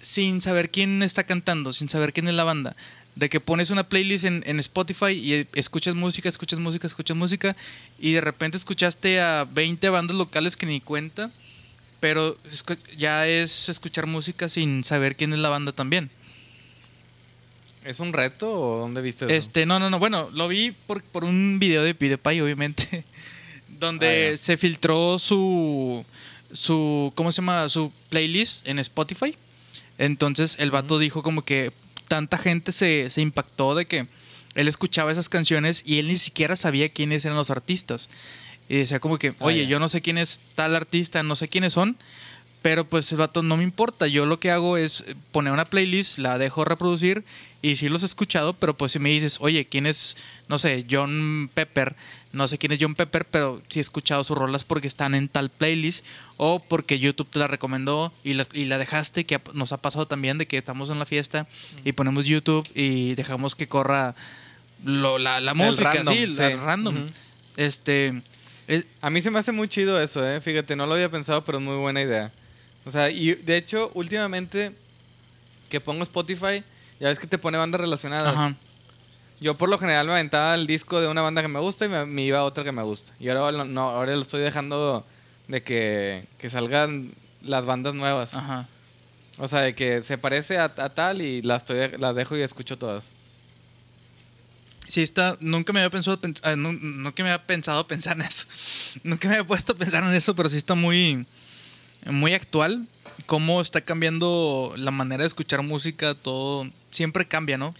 sin 0.00 0.40
saber 0.40 0.70
quién 0.70 1.02
está 1.02 1.24
cantando, 1.24 1.72
sin 1.72 1.88
saber 1.88 2.12
quién 2.12 2.28
es 2.28 2.34
la 2.34 2.44
banda. 2.44 2.76
De 3.16 3.28
que 3.28 3.40
pones 3.40 3.70
una 3.70 3.88
playlist 3.88 4.24
en, 4.24 4.42
en 4.46 4.60
Spotify 4.60 5.12
y 5.12 5.46
escuchas 5.54 5.94
música, 5.94 6.28
escuchas 6.28 6.58
música, 6.58 6.86
escuchas 6.86 7.16
música 7.16 7.56
y 7.98 8.12
de 8.12 8.20
repente 8.20 8.56
escuchaste 8.56 9.20
a 9.20 9.44
20 9.50 9.88
bandas 9.90 10.16
locales 10.16 10.56
que 10.56 10.66
ni 10.66 10.80
cuenta, 10.80 11.30
pero 11.98 12.38
ya 12.96 13.26
es 13.26 13.68
escuchar 13.68 14.06
música 14.06 14.48
sin 14.48 14.84
saber 14.84 15.16
quién 15.16 15.32
es 15.32 15.38
la 15.40 15.48
banda 15.48 15.72
también. 15.72 16.10
¿Es 17.84 17.98
un 17.98 18.12
reto 18.12 18.50
o 18.52 18.78
dónde 18.80 19.00
viste 19.00 19.24
eso? 19.24 19.34
Este, 19.34 19.66
no, 19.66 19.78
no, 19.78 19.90
no. 19.90 19.98
Bueno, 19.98 20.30
lo 20.32 20.48
vi 20.48 20.70
por, 20.70 21.02
por 21.02 21.24
un 21.24 21.58
video 21.58 21.82
de 21.82 21.94
PewDiePie, 21.94 22.42
obviamente. 22.42 23.04
donde 23.80 24.32
Ah, 24.34 24.36
se 24.36 24.56
filtró 24.56 25.18
su. 25.18 26.04
su, 26.52 27.12
¿cómo 27.16 27.32
se 27.32 27.36
llama? 27.40 27.68
Su 27.68 27.90
playlist 28.10 28.68
en 28.68 28.78
Spotify. 28.78 29.34
Entonces 30.00 30.56
el 30.58 30.70
vato 30.70 30.98
dijo 30.98 31.22
como 31.22 31.42
que 31.42 31.72
tanta 32.08 32.38
gente 32.38 32.72
se, 32.72 33.10
se 33.10 33.20
impactó 33.20 33.74
de 33.74 33.84
que 33.84 34.06
él 34.54 34.66
escuchaba 34.66 35.12
esas 35.12 35.28
canciones 35.28 35.82
y 35.84 35.98
él 35.98 36.08
ni 36.08 36.16
siquiera 36.16 36.56
sabía 36.56 36.88
quiénes 36.88 37.24
eran 37.26 37.36
los 37.36 37.50
artistas. 37.50 38.08
Y 38.70 38.78
decía 38.78 38.98
como 38.98 39.18
que, 39.18 39.28
Ah, 39.28 39.34
oye, 39.40 39.66
yo 39.66 39.78
no 39.78 39.88
sé 39.88 40.00
quién 40.00 40.16
es 40.16 40.40
tal 40.54 40.74
artista, 40.74 41.22
no 41.22 41.36
sé 41.36 41.48
quiénes 41.48 41.74
son, 41.74 41.98
pero 42.62 42.88
pues 42.88 43.12
el 43.12 43.18
vato 43.18 43.42
no 43.42 43.58
me 43.58 43.62
importa. 43.62 44.06
Yo 44.06 44.24
lo 44.24 44.40
que 44.40 44.50
hago 44.50 44.78
es 44.78 45.04
poner 45.32 45.52
una 45.52 45.66
playlist, 45.66 46.18
la 46.18 46.38
dejo 46.38 46.64
reproducir 46.64 47.22
y 47.62 47.76
sí 47.76 47.88
los 47.88 48.02
he 48.02 48.06
escuchado, 48.06 48.54
pero 48.54 48.76
pues 48.76 48.92
si 48.92 48.98
me 48.98 49.10
dices, 49.10 49.36
oye, 49.40 49.66
¿quién 49.66 49.86
es, 49.86 50.16
no 50.48 50.58
sé, 50.58 50.86
John 50.90 51.50
Pepper? 51.52 51.94
No 52.32 52.48
sé 52.48 52.56
quién 52.58 52.72
es 52.72 52.78
John 52.80 52.94
Pepper, 52.94 53.26
pero 53.30 53.60
sí 53.68 53.80
he 53.80 53.82
escuchado 53.82 54.24
sus 54.24 54.38
rolas 54.38 54.64
porque 54.64 54.88
están 54.88 55.14
en 55.14 55.28
tal 55.28 55.50
playlist 55.50 56.04
o 56.36 56.60
porque 56.60 56.98
YouTube 56.98 57.28
te 57.28 57.38
la 57.38 57.46
recomendó 57.48 58.12
y 58.24 58.34
la, 58.34 58.46
y 58.54 58.64
la 58.64 58.78
dejaste, 58.78 59.24
que 59.26 59.40
nos 59.52 59.72
ha 59.72 59.76
pasado 59.78 60.06
también 60.06 60.38
de 60.38 60.46
que 60.46 60.56
estamos 60.56 60.90
en 60.90 60.98
la 60.98 61.06
fiesta 61.06 61.46
y 61.84 61.92
ponemos 61.92 62.24
YouTube 62.24 62.66
y 62.74 63.14
dejamos 63.14 63.54
que 63.54 63.66
corra 63.68 64.14
lo- 64.84 65.18
la, 65.18 65.40
la 65.40 65.52
música, 65.52 65.92
random, 65.92 66.14
sí, 66.14 66.34
sí. 66.34 66.54
random. 66.54 66.96
Ujú. 66.96 67.06
Este, 67.56 68.22
eh, 68.68 68.84
A 69.02 69.10
mí 69.10 69.20
se 69.20 69.30
me 69.30 69.38
hace 69.38 69.52
muy 69.52 69.68
chido 69.68 70.00
eso, 70.00 70.26
¿eh? 70.26 70.40
Fíjate, 70.40 70.76
no 70.76 70.86
lo 70.86 70.94
había 70.94 71.10
pensado, 71.10 71.44
pero 71.44 71.58
es 71.58 71.64
muy 71.64 71.76
buena 71.76 72.00
idea. 72.00 72.32
O 72.86 72.90
sea, 72.90 73.10
y 73.10 73.34
de 73.34 73.56
hecho, 73.58 73.90
últimamente 73.94 74.72
que 75.68 75.80
pongo 75.80 76.02
Spotify, 76.04 76.62
ya 77.00 77.08
ves 77.08 77.18
que 77.18 77.26
te 77.26 77.38
pone 77.38 77.58
bandas 77.58 77.80
relacionadas. 77.80 78.34
ajá. 78.34 78.56
Yo 79.40 79.56
por 79.56 79.70
lo 79.70 79.78
general 79.78 80.06
me 80.06 80.12
aventaba 80.12 80.54
el 80.54 80.66
disco 80.66 81.00
de 81.00 81.08
una 81.08 81.22
banda 81.22 81.40
que 81.40 81.48
me 81.48 81.60
gusta 81.60 81.86
y 81.86 81.88
me, 81.88 82.04
me 82.04 82.22
iba 82.22 82.40
a 82.40 82.44
otra 82.44 82.62
que 82.62 82.72
me 82.72 82.82
gusta. 82.82 83.12
Y 83.18 83.30
ahora 83.30 83.50
lo- 83.52 83.64
no, 83.64 83.88
ahora 83.88 84.14
lo 84.14 84.20
estoy 84.20 84.42
dejando 84.42 85.06
de 85.48 85.62
que, 85.62 86.26
que 86.36 86.50
salgan 86.50 87.12
las 87.42 87.64
bandas 87.64 87.94
nuevas. 87.94 88.34
Ajá. 88.34 88.68
O 89.38 89.48
sea, 89.48 89.60
de 89.62 89.74
que 89.74 90.02
se 90.02 90.18
parece 90.18 90.58
a, 90.58 90.64
a 90.64 90.90
tal 90.90 91.22
y 91.22 91.40
las, 91.40 91.62
estoy, 91.62 91.96
las 91.98 92.14
dejo 92.14 92.36
y 92.36 92.42
escucho 92.42 92.76
todas. 92.76 93.12
Sí, 94.88 95.02
está. 95.02 95.36
Nunca 95.40 95.72
me 95.72 95.80
había 95.80 95.90
pensado, 95.90 96.18
pens- 96.20 96.40
ah, 96.42 96.56
no, 96.56 97.14
que 97.14 97.22
me 97.22 97.30
había 97.30 97.46
pensado 97.46 97.86
pensar 97.86 98.16
en 98.16 98.22
eso. 98.26 98.44
Nunca 99.04 99.28
me 99.28 99.36
había 99.36 99.46
puesto 99.46 99.72
a 99.72 99.76
pensar 99.76 100.02
en 100.04 100.14
eso, 100.14 100.34
pero 100.36 100.48
sí 100.50 100.56
está 100.58 100.74
muy, 100.74 101.24
muy 102.04 102.34
actual. 102.34 102.86
Cómo 103.26 103.60
está 103.60 103.80
cambiando 103.80 104.72
la 104.76 104.90
manera 104.90 105.22
de 105.22 105.26
escuchar 105.28 105.62
música, 105.62 106.14
todo. 106.14 106.68
Siempre 106.90 107.26
cambia, 107.26 107.58
¿no? 107.58 107.74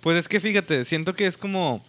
Pues 0.00 0.16
es 0.16 0.28
que 0.28 0.40
fíjate, 0.40 0.84
siento 0.84 1.14
que 1.14 1.26
es 1.26 1.36
como... 1.36 1.84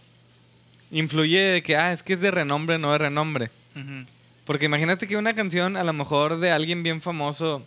Influye 0.92 1.40
de 1.40 1.64
que, 1.64 1.78
ah, 1.78 1.94
es 1.94 2.04
que 2.04 2.14
es 2.14 2.20
de 2.20 2.32
renombre, 2.32 2.78
no 2.78 2.92
de 2.92 2.98
renombre. 2.98 3.50
Ujú. 3.76 4.06
Porque 4.44 4.66
imagínate 4.66 5.08
que 5.08 5.16
una 5.16 5.34
canción 5.34 5.78
a 5.78 5.84
lo 5.86 5.94
mejor 5.94 6.38
de 6.40 6.52
alguien 6.52 6.84
bien 6.84 7.02
famoso, 7.02 7.64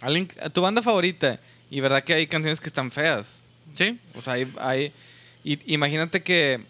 alguien, 0.00 0.28
tu 0.52 0.60
banda 0.62 0.82
favorita, 0.82 1.40
y 1.70 1.80
verdad 1.80 2.04
que 2.04 2.14
hay 2.14 2.28
canciones 2.28 2.60
que 2.60 2.68
están 2.68 2.92
feas. 2.92 3.40
Sí. 3.74 3.98
O 4.14 4.22
sea, 4.22 4.34
hay, 4.34 4.52
hay- 4.60 4.92
y- 5.42 5.74
imagínate 5.74 6.22
que 6.22 6.60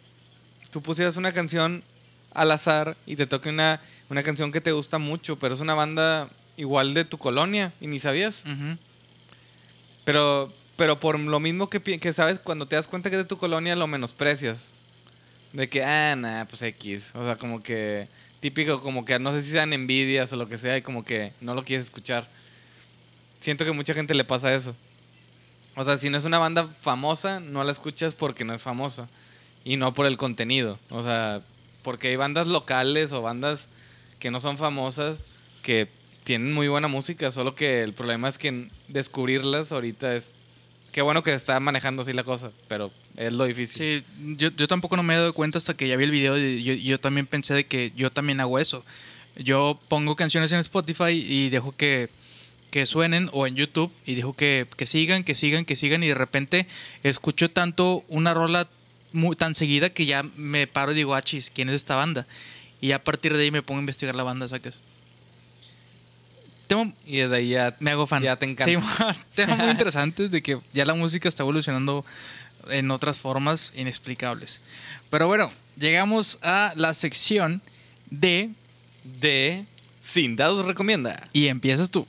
tú 0.71 0.81
pusieras 0.81 1.19
una 1.19 1.33
canción 1.33 1.85
al 2.33 2.51
azar 2.51 2.97
y 3.05 3.17
te 3.17 3.27
toque 3.27 3.51
una, 3.51 3.83
una 4.09 4.23
canción 4.23 4.53
que 4.53 4.63
te 4.63 4.73
gusta 4.73 4.97
mucho, 4.97 5.39
pero 5.39 5.55
es 5.55 5.61
una 5.61 5.75
banda 5.75 6.31
igual 6.57 6.95
de 6.95 7.05
tu 7.05 7.19
colonia 7.19 7.73
y 7.81 7.87
ni 7.87 7.99
sabías. 7.99 8.43
Pero, 10.05 10.53
pero 10.77 11.01
por 11.01 11.19
lo 11.19 11.41
mismo 11.41 11.71
que, 11.71 11.81
que 11.81 12.13
sabes, 12.13 12.39
cuando 12.39 12.67
te 12.67 12.77
das 12.77 12.87
cuenta 12.87 13.11
que 13.11 13.17
es 13.17 13.23
de 13.23 13.29
tu 13.29 13.39
colonia, 13.39 13.77
lo 13.77 13.87
menosprecias. 13.87 14.73
De 15.53 15.69
que, 15.69 15.85
ah, 15.85 16.17
nah, 16.17 16.45
pues 16.47 16.63
X. 16.63 17.11
O 17.15 17.25
sea, 17.25 17.37
como 17.37 17.63
que 17.63 18.09
típico, 18.41 18.81
como 18.81 19.05
que 19.05 19.19
no 19.19 19.33
sé 19.33 19.43
si 19.43 19.51
sean 19.51 19.73
envidias 19.73 20.33
o 20.33 20.37
lo 20.37 20.49
que 20.49 20.59
sea, 20.59 20.77
y 20.77 20.83
como 20.83 21.05
que 21.05 21.33
no 21.41 21.55
lo 21.55 21.65
quieres 21.65 21.87
escuchar. 21.87 22.29
Siento 23.39 23.65
que 23.65 23.73
mucha 23.73 23.95
gente 23.95 24.15
le 24.15 24.25
pasa 24.25 24.55
eso. 24.55 24.75
O 25.77 25.85
sea, 25.85 25.97
si 25.97 26.11
no 26.11 26.19
es 26.19 26.25
una 26.25 26.39
banda 26.39 26.69
famosa, 26.81 27.41
no 27.41 27.65
la 27.65 27.73
escuchas 27.73 28.15
porque 28.15 28.45
no 28.45 28.55
es 28.55 28.63
famosa. 28.63 29.09
Y 29.65 29.77
no 29.77 29.95
por 29.95 30.07
el 30.07 30.17
contenido. 30.17 30.79
O 30.91 31.03
sea, 31.03 31.43
porque 31.83 32.09
hay 32.09 32.17
bandas 32.17 32.49
locales 32.49 33.13
o 33.13 33.23
bandas 33.23 33.69
que 34.19 34.31
no 34.31 34.41
son 34.41 34.59
famosas 34.59 35.23
que 35.63 35.89
tienen 36.25 36.53
muy 36.53 36.69
buena 36.69 36.89
música, 36.89 37.31
solo 37.31 37.55
que 37.55 37.83
el 37.83 37.93
problema 37.93 38.29
es 38.29 38.39
que 38.39 38.69
descubrirlas 38.89 39.73
ahorita 39.73 40.17
es... 40.17 40.29
Qué 40.93 41.01
bueno 41.01 41.23
que 41.23 41.31
se 41.31 41.37
está 41.37 41.59
manejando 41.59 42.03
así 42.03 42.13
la 42.13 42.23
cosa, 42.23 42.53
pero 42.69 42.93
es 43.17 43.33
lo 43.33 43.45
difícil. 43.45 44.05
Sí, 44.05 44.37
yo, 44.37 44.51
yo 44.51 44.69
tampoco 44.69 44.97
no 44.97 45.03
me 45.03 45.15
he 45.15 45.17
dado 45.17 45.33
cuenta 45.33 45.57
hasta 45.57 45.75
que 45.75 45.89
ya 45.89 45.97
vi 45.97 46.05
el 46.05 46.11
video 46.11 46.37
y 46.39 46.63
yo, 46.63 47.01
también 47.01 47.27
pensé 47.27 47.55
de 47.55 47.65
que 47.65 47.93
yo 47.97 48.13
también 48.13 48.41
hago 48.41 48.59
eso. 48.59 48.85
Yo 49.37 49.81
pongo 49.89 50.17
canciones 50.17 50.53
en 50.53 50.59
Spotify 50.59 51.13
y 51.13 51.49
dejo 51.49 51.75
que, 51.75 52.11
que 52.71 52.85
suenen 52.85 53.31
o 53.33 53.47
en 53.47 53.55
YouTube 53.55 53.91
y 54.05 54.17
dejo 54.17 54.35
que, 54.35 54.67
que 54.77 54.87
sigan, 54.87 55.25
que 55.25 55.35
sigan, 55.35 55.65
que 55.65 55.77
sigan 55.77 56.03
y 56.03 56.09
de 56.09 56.15
repente 56.15 56.67
escucho 57.03 57.51
tanto 57.51 58.05
una 58.09 58.35
rola 58.35 58.69
muy, 59.13 59.35
tan 59.35 59.55
seguida 59.55 59.91
que 59.91 60.05
ya 60.05 60.23
me 60.37 60.67
paro 60.67 60.93
y 60.93 60.95
digo, 60.95 61.15
ah, 61.15 61.23
chis, 61.23 61.51
¿quién 61.51 61.71
es 61.71 61.77
esta 61.77 61.97
banda? 61.97 62.27
Y 62.83 62.93
a 62.93 63.03
partir 63.03 63.35
de 63.35 63.45
ahí 63.45 63.51
me 63.51 63.63
pongo 63.63 63.79
a 63.79 63.83
investigar 63.83 64.15
la 64.15 64.25
banda, 64.25 64.47
¿sacas? 64.49 64.81
Y 67.07 67.19
desde 67.19 67.37
ahí 67.37 67.49
ya... 67.51 67.77
me 67.81 67.91
hago 67.91 68.07
fan. 68.07 68.23
Ya 68.23 68.37
te 68.37 68.47
encanta. 68.47 68.65
Sí, 68.65 69.21
temas 69.35 69.59
muy 69.59 69.71
interesantes 69.71 70.31
de 70.31 70.43
que 70.43 70.61
ya 70.73 70.85
la 70.85 70.95
música 70.95 71.29
está 71.29 71.43
evolucionando 71.43 72.05
en 72.69 72.91
otras 72.91 73.19
formas 73.19 73.73
inexplicables. 73.77 74.61
Pero 75.11 75.27
bueno, 75.27 75.51
llegamos 75.77 76.39
a 76.43 76.73
la 76.77 76.95
sección 76.95 77.63
de 78.11 78.51
De... 79.21 79.67
Sin 80.01 80.35
Dados 80.35 80.67
Recomienda. 80.67 81.29
y 81.33 81.47
empiezas 81.47 81.91
tú. 81.91 82.09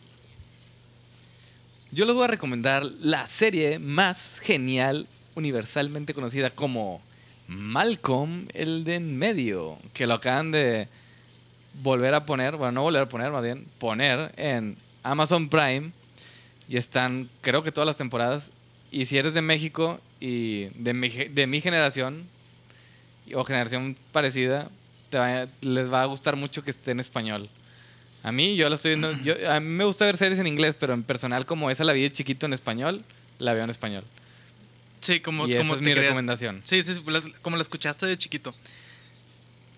Yo 1.92 2.06
les 2.06 2.16
voy 2.16 2.24
a 2.24 2.28
recomendar 2.28 2.84
la 3.02 3.28
serie 3.28 3.78
más 3.78 4.40
genial, 4.40 5.08
universalmente 5.36 6.16
conocida 6.16 6.50
como 6.50 7.02
Malcolm, 7.48 8.48
el 8.56 8.84
de 8.84 8.96
en 8.96 9.16
medio, 9.16 9.78
que 9.94 10.08
lo 10.08 10.16
acaban 10.16 10.52
de 10.52 10.88
volver 11.82 12.14
a 12.14 12.26
poner, 12.26 12.56
bueno, 12.56 12.72
no 12.74 12.82
volver 12.84 13.04
a 13.04 13.10
poner, 13.10 13.32
más 13.32 13.44
bien, 13.44 13.66
poner 13.80 14.32
en 14.38 14.78
Amazon 15.04 15.50
Prime. 15.50 15.92
Y 16.70 16.78
están, 16.78 17.30
creo 17.42 17.64
que 17.64 17.72
todas 17.72 17.86
las 17.88 17.98
temporadas. 17.98 18.50
Y 18.92 19.06
si 19.06 19.18
eres 19.18 19.34
de 19.34 19.42
México 19.42 20.00
y 20.20 20.66
de 20.76 20.94
mi, 20.94 21.10
de 21.10 21.48
mi 21.48 21.60
generación 21.62 22.26
o 23.34 23.44
generación 23.44 23.96
parecida, 24.12 24.70
te 25.10 25.18
va- 25.18 25.48
les 25.62 25.92
va 25.92 26.02
a 26.04 26.06
gustar 26.06 26.36
mucho 26.36 26.64
que 26.64 26.72
esté 26.72 26.92
en 26.92 27.00
español. 27.00 27.50
A 28.24 28.32
mí, 28.32 28.56
yo 28.56 28.70
la 28.70 28.76
estoy 28.76 28.92
viendo. 28.96 29.12
Yo, 29.24 29.34
a 29.52 29.60
mí 29.60 29.68
me 29.68 29.84
gusta 29.84 30.06
ver 30.06 30.16
series 30.16 30.40
en 30.40 30.48
inglés, 30.48 30.76
pero 30.80 30.94
en 30.94 31.04
personal, 31.04 31.46
como 31.46 31.70
esa 31.70 31.84
la 31.84 31.92
vi 31.94 32.04
de 32.04 32.12
chiquito 32.12 32.46
en 32.46 32.54
español, 32.54 33.04
la 33.40 33.54
veo 33.54 33.64
en 33.66 33.70
español. 33.70 34.04
Sí, 35.02 35.20
como, 35.20 35.46
Y 35.48 35.52
esa 35.52 35.60
como 35.60 35.74
es 35.74 35.80
te 35.82 35.86
mi 35.86 35.92
creas. 35.92 36.06
recomendación. 36.08 36.62
Sí, 36.64 36.82
sí, 36.84 36.94
como 37.42 37.58
la 37.58 37.62
escuchaste 37.62 38.06
de 38.06 38.18
chiquito. 38.18 38.56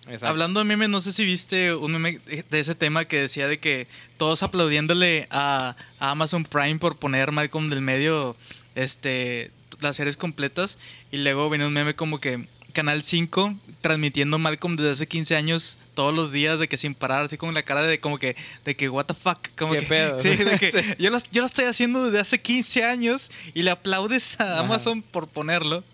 Exacto. 0.06 0.26
Hablando 0.26 0.60
de 0.60 0.64
memes, 0.64 0.88
no 0.88 1.00
sé 1.00 1.12
si 1.12 1.24
viste 1.24 1.74
un 1.74 1.92
meme 1.92 2.20
de 2.26 2.60
ese 2.60 2.74
tema 2.74 3.06
que 3.06 3.20
decía 3.20 3.48
de 3.48 3.58
que 3.58 3.88
todos 4.16 4.42
aplaudiéndole 4.42 5.26
a, 5.30 5.76
a 5.98 6.10
Amazon 6.10 6.44
Prime 6.44 6.78
por 6.78 6.96
poner 6.96 7.32
Malcolm 7.32 7.68
del 7.68 7.80
medio 7.80 8.36
este, 8.76 9.50
las 9.80 9.96
series 9.96 10.16
completas. 10.16 10.78
Y 11.10 11.18
luego 11.18 11.50
venía 11.50 11.66
un 11.66 11.72
meme 11.72 11.94
como 11.96 12.20
que 12.20 12.46
Canal 12.72 13.02
5 13.02 13.56
transmitiendo 13.80 14.38
Malcolm 14.38 14.76
desde 14.76 14.90
hace 14.90 15.06
15 15.06 15.34
años 15.36 15.78
todos 15.94 16.14
los 16.14 16.30
días 16.30 16.58
de 16.58 16.68
que 16.68 16.76
sin 16.76 16.94
parar, 16.94 17.24
así 17.24 17.36
con 17.36 17.54
la 17.54 17.62
cara 17.62 17.82
de 17.82 18.00
como 18.00 18.18
que, 18.18 18.36
de 18.64 18.76
que 18.76 18.88
what 18.88 19.06
the 19.06 19.14
fuck. 19.14 19.38
Como 19.56 19.72
¿Qué 19.72 19.78
que, 19.80 19.86
pedo? 19.86 20.20
Sí, 20.22 20.28
de 20.30 20.58
que 20.58 20.72
Sí. 20.82 20.94
yo, 20.98 21.10
lo, 21.10 21.18
yo 21.32 21.40
lo 21.40 21.46
estoy 21.46 21.64
haciendo 21.64 22.04
desde 22.04 22.20
hace 22.20 22.40
15 22.40 22.84
años 22.84 23.30
y 23.54 23.62
le 23.62 23.70
aplaudes 23.70 24.38
a 24.40 24.44
Ajá. 24.52 24.60
Amazon 24.60 25.02
por 25.02 25.26
ponerlo. 25.28 25.84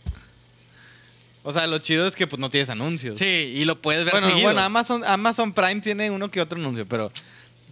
O 1.45 1.53
sea, 1.53 1.67
lo 1.67 1.79
chido 1.79 2.07
es 2.07 2.15
que 2.15 2.27
pues 2.27 2.39
no 2.39 2.51
tienes 2.51 2.71
anuncios. 2.71 3.19
Sí, 3.19 3.25
y 3.57 3.65
lo 3.65 3.81
puedes 3.81 4.05
ver 4.05 4.13
Bueno, 4.13 4.29
seguido. 4.29 4.45
bueno, 4.47 4.61
Amazon, 4.61 5.03
Amazon 5.05 5.53
Prime 5.53 5.81
tiene 5.81 6.11
uno 6.11 6.31
que 6.31 6.41
otro 6.41 6.59
anuncio, 6.59 6.87
pero, 6.87 7.11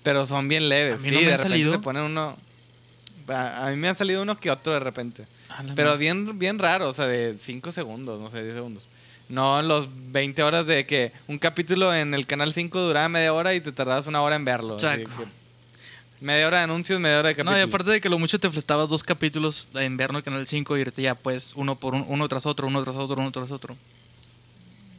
pero 0.02 0.26
son 0.26 0.48
bien 0.48 0.68
leves. 0.68 0.94
A 1.00 1.02
mí 1.02 1.09
sí, 1.11 1.14
me 1.14 1.20
de 1.20 1.26
han 1.33 1.38
repente 1.38 1.48
salido. 1.48 1.72
se 1.72 1.78
pone 1.78 2.02
uno. 2.02 2.37
A, 3.28 3.66
a 3.66 3.70
mí 3.70 3.76
me 3.76 3.88
han 3.88 3.96
salido 3.96 4.22
uno 4.22 4.38
que 4.40 4.50
otro 4.50 4.72
de 4.72 4.80
repente. 4.80 5.26
Pero 5.76 5.96
bien, 5.98 6.38
bien 6.38 6.59
raro, 6.59 6.88
o 6.88 6.92
sea, 6.92 7.06
de 7.06 7.37
5 7.38 7.70
segundos, 7.72 8.20
no 8.20 8.28
sé, 8.28 8.42
10 8.42 8.54
segundos. 8.54 8.88
No 9.28 9.62
los 9.62 9.88
20 10.11 10.42
horas 10.42 10.66
de 10.66 10.87
que 10.87 11.12
un 11.28 11.38
capítulo 11.38 11.94
en 11.94 12.14
el 12.14 12.26
canal 12.26 12.52
5 12.52 12.80
duraba 12.80 13.09
media 13.09 13.33
hora 13.33 13.54
y 13.54 13.61
te 13.61 13.70
tardabas 13.70 14.09
una 14.09 14.22
hora 14.22 14.35
en 14.35 14.44
verlo. 14.44 14.74
así 14.76 14.85
Chaco. 14.87 15.04
que 15.04 15.24
media 16.20 16.46
hora 16.46 16.59
de 16.59 16.64
anuncios, 16.64 17.00
media 17.00 17.18
hora 17.18 17.28
de 17.30 17.35
capítulo. 17.35 17.52
No, 17.56 17.59
y 17.59 17.62
aparte 17.66 17.90
de 17.90 18.00
que 18.00 18.09
lo 18.09 18.18
mucho 18.18 18.38
te 18.38 18.50
fletabas 18.50 18.88
dos 18.88 19.02
capítulos 19.02 19.68
en 19.74 19.96
verno 19.96 20.18
el 20.18 20.24
Canal 20.24 20.46
5 20.46 20.76
y 20.76 20.80
ahorita 20.80 21.02
ya 21.02 21.14
pues 21.14 21.52
uno 21.56 21.76
por 21.78 21.94
un- 21.94 22.04
uno 22.09 22.28
tras 22.28 22.46
otro, 22.46 22.66
uno 22.66 22.83
tras 22.85 22.96
otro, 22.96 23.20
uno 23.20 23.30
tras 23.33 23.50
otro. 23.50 23.76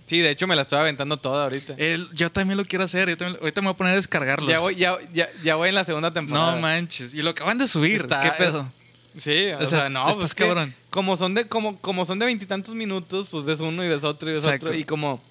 Sí, 0.06 0.20
de 0.20 0.30
hecho 0.30 0.46
me 0.46 0.56
la 0.58 0.64
estoy 0.64 0.80
aventando 0.80 1.16
toda 1.18 1.44
ahorita. 1.44 1.76
El- 1.78 2.10
yo 2.14 2.30
también 2.32 2.58
lo 2.58 2.66
quiero 2.66 2.84
hacer, 2.84 3.08
yo 3.08 3.16
también- 3.18 3.40
ahorita 3.40 3.62
me 3.62 3.68
voy 3.68 3.74
a 3.74 3.78
poner 3.78 3.94
a 3.94 3.96
descargarlos. 3.96 4.50
ya, 4.50 4.60
voy, 4.60 4.76
ya, 4.76 4.98
ya, 5.14 5.30
ya 5.44 5.56
voy 5.56 5.70
en 5.70 5.76
la 5.76 5.86
segunda 5.86 6.12
temporada. 6.12 6.56
no 6.56 6.62
manches, 6.62 7.14
y 7.14 7.22
lo 7.22 7.30
acaban 7.30 7.58
de 7.58 7.68
subir, 7.68 8.02
Está- 8.02 8.22
¿qué 8.22 8.32
pedo? 8.32 8.70
Sí, 9.18 9.48
o, 9.52 9.58
O 9.58 9.68
sea, 9.68 9.68
sea, 9.68 9.90
no, 9.90 10.02
estás 10.02 10.16
pues 10.18 10.26
es 10.32 10.36
que 10.36 10.46
cabrón. 10.46 10.74
como 10.90 11.18
son 11.18 11.34
de 11.34 11.46
como 11.48 11.78
como 11.80 12.06
son 12.06 12.18
de 12.20 12.26
veintitantos 12.26 12.74
minutos, 12.76 13.28
pues 13.30 13.44
ves 13.44 13.60
uno 13.60 13.84
y 13.84 13.88
ves 13.90 14.04
otro 14.06 14.30
y 14.30 14.34
ves 14.34 14.44
Exacto. 14.44 14.68
otro 14.68 14.78
y 14.78 14.84
como 14.86 15.22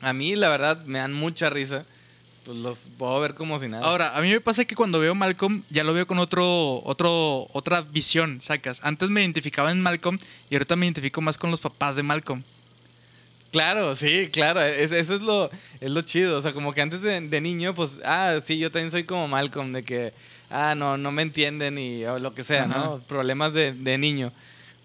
a 0.00 0.12
mí 0.12 0.36
la 0.36 0.48
verdad 0.48 0.84
me 0.84 1.00
dan 1.00 1.12
mucha 1.12 1.50
risa. 1.50 1.84
Pues 2.48 2.60
los 2.60 2.88
puedo 2.96 3.20
ver 3.20 3.34
como 3.34 3.58
si 3.58 3.68
nada. 3.68 3.84
Ahora, 3.84 4.16
a 4.16 4.22
mí 4.22 4.30
me 4.30 4.40
pasa 4.40 4.64
que 4.64 4.74
cuando 4.74 4.98
veo 4.98 5.14
Malcolm, 5.14 5.62
ya 5.68 5.84
lo 5.84 5.92
veo 5.92 6.06
con 6.06 6.18
otro, 6.18 6.82
otro, 6.82 7.46
otra 7.52 7.82
visión, 7.82 8.40
sacas. 8.40 8.80
Antes 8.84 9.10
me 9.10 9.20
identificaba 9.20 9.70
en 9.70 9.82
Malcolm 9.82 10.18
y 10.48 10.54
ahorita 10.54 10.74
me 10.74 10.86
identifico 10.86 11.20
más 11.20 11.36
con 11.36 11.50
los 11.50 11.60
papás 11.60 11.94
de 11.94 12.02
Malcolm. 12.02 12.42
Claro, 13.52 13.94
sí, 13.96 14.28
claro. 14.32 14.62
es- 14.62 14.92
eso 14.92 15.14
es 15.14 15.20
lo, 15.20 15.50
es 15.80 15.90
lo 15.90 16.00
chido. 16.00 16.38
O 16.38 16.40
sea, 16.40 16.52
como 16.54 16.72
que 16.72 16.80
antes 16.80 17.02
de, 17.02 17.20
de 17.20 17.40
niño, 17.42 17.74
pues, 17.74 18.00
ah, 18.02 18.38
sí, 18.42 18.56
yo 18.58 18.70
también 18.72 18.92
soy 18.92 19.04
como 19.04 19.28
Malcolm, 19.28 19.74
de 19.74 19.82
que, 19.84 20.14
ah, 20.48 20.74
no, 20.74 20.96
no 20.96 21.12
me 21.12 21.20
entienden 21.20 21.76
y 21.76 22.02
o 22.06 22.18
lo 22.18 22.34
que 22.34 22.44
sea, 22.44 22.64
Ajá. 22.64 22.78
¿no? 22.78 22.98
Problemas 23.06 23.52
de, 23.52 23.74
de 23.74 23.98
niño. 23.98 24.32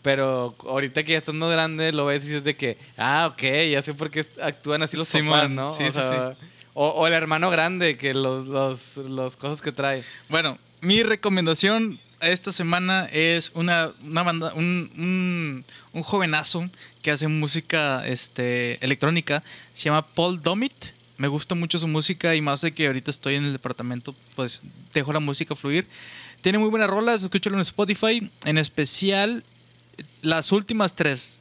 Pero 0.02 0.54
ahorita 0.67 1.04
que 1.04 1.13
ya 1.13 1.17
estás 1.19 1.34
más 1.36 1.49
grande, 1.49 1.93
lo 1.93 2.06
ves 2.08 2.26
y 2.26 2.28
dices 2.28 2.43
de 2.43 2.58
que, 2.58 2.78
ah, 2.97 3.30
ok, 3.32 3.41
ya 3.71 3.82
sé 3.82 3.93
por 3.93 4.12
qué 4.12 4.26
actúan 4.41 4.84
así 4.84 4.97
los 4.97 5.10
papás, 5.10 5.49
¿no? 5.49 5.69
sí, 5.69 5.84
o, 5.84 5.86
sí, 5.88 5.91
sea, 5.93 6.36
O, 6.73 6.88
o 6.88 7.07
el 7.07 7.13
hermano 7.13 7.49
grande, 7.49 7.97
que 7.97 8.13
los, 8.13 8.47
los, 8.47 8.97
los 8.97 9.36
cosas 9.38 9.62
que 9.62 9.71
trae. 9.71 10.03
Bueno, 10.29 10.57
mi 10.81 11.03
recomendación 11.03 11.99
esta 12.19 12.51
semana 12.51 13.05
es 13.12 13.51
una, 13.53 13.91
una 14.01 14.23
banda, 14.23 14.53
un, 14.53 14.89
un, 14.97 15.65
un 15.91 16.03
jovenazo 16.03 16.69
que 17.01 17.12
hace 17.12 17.27
música 17.27 18.07
este, 18.07 18.83
electrónica. 18.83 19.43
Se 19.73 19.86
llama 19.86 20.05
Paul 20.05 20.41
Domit. 20.41 20.73
Me 21.17 21.27
gusta 21.27 21.53
mucho 21.53 21.77
su 21.77 21.88
música 21.88 22.33
y 22.33 22.41
más 22.41 22.62
de 22.62 22.73
que 22.73 22.88
ahorita 22.88 23.12
estoy 23.12 23.36
en 23.36 23.45
el 23.45 23.53
departamento, 23.53 24.15
pues 24.36 24.62
dejo 24.93 25.13
la 25.13 25.19
música 25.19 25.55
fluir. 25.55 25.88
Tiene 26.41 26.57
muy 26.57 26.69
buenas 26.69 26.89
rolas, 26.89 27.23
escúchalo 27.23 27.55
en 27.57 27.62
Spotify. 27.62 28.31
En 28.45 28.57
especial, 28.57 29.43
las 30.21 30.51
últimas 30.51 30.95
tres. 30.95 31.39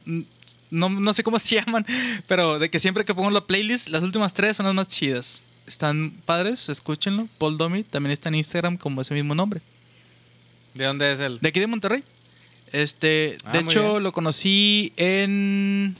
No, 0.73 0.89
no 0.89 1.13
sé 1.13 1.23
cómo 1.23 1.39
se 1.39 1.55
llaman, 1.55 1.85
pero 2.27 2.59
de 2.59 2.69
que 2.69 2.79
siempre 2.79 3.05
que 3.05 3.13
pongo 3.15 3.29
la 3.31 3.45
playlist, 3.45 3.89
las 3.89 4.03
últimas 4.03 4.33
tres 4.33 4.57
son 4.57 4.65
las 4.65 4.75
más 4.75 4.87
chidas. 4.87 5.45
Están 5.65 6.11
padres, 6.25 6.67
escúchenlo. 6.67 7.27
Paul 7.37 7.57
Domit 7.57 7.87
también 7.89 8.11
está 8.11 8.27
en 8.29 8.35
Instagram 8.35 8.75
como 8.77 9.01
ese 9.01 9.13
mismo 9.13 9.33
nombre. 9.33 9.61
¿De 10.73 10.85
dónde 10.85 11.13
es 11.13 11.19
él? 11.19 11.39
De 11.41 11.49
aquí 11.49 11.59
de 11.59 11.67
Monterrey. 11.67 12.03
Este, 12.71 13.37
Ah, 13.45 13.51
de 13.53 13.59
hecho, 13.59 13.91
bien. 13.91 14.03
lo 14.03 14.11
conocí 14.11 14.91
en 14.97 15.95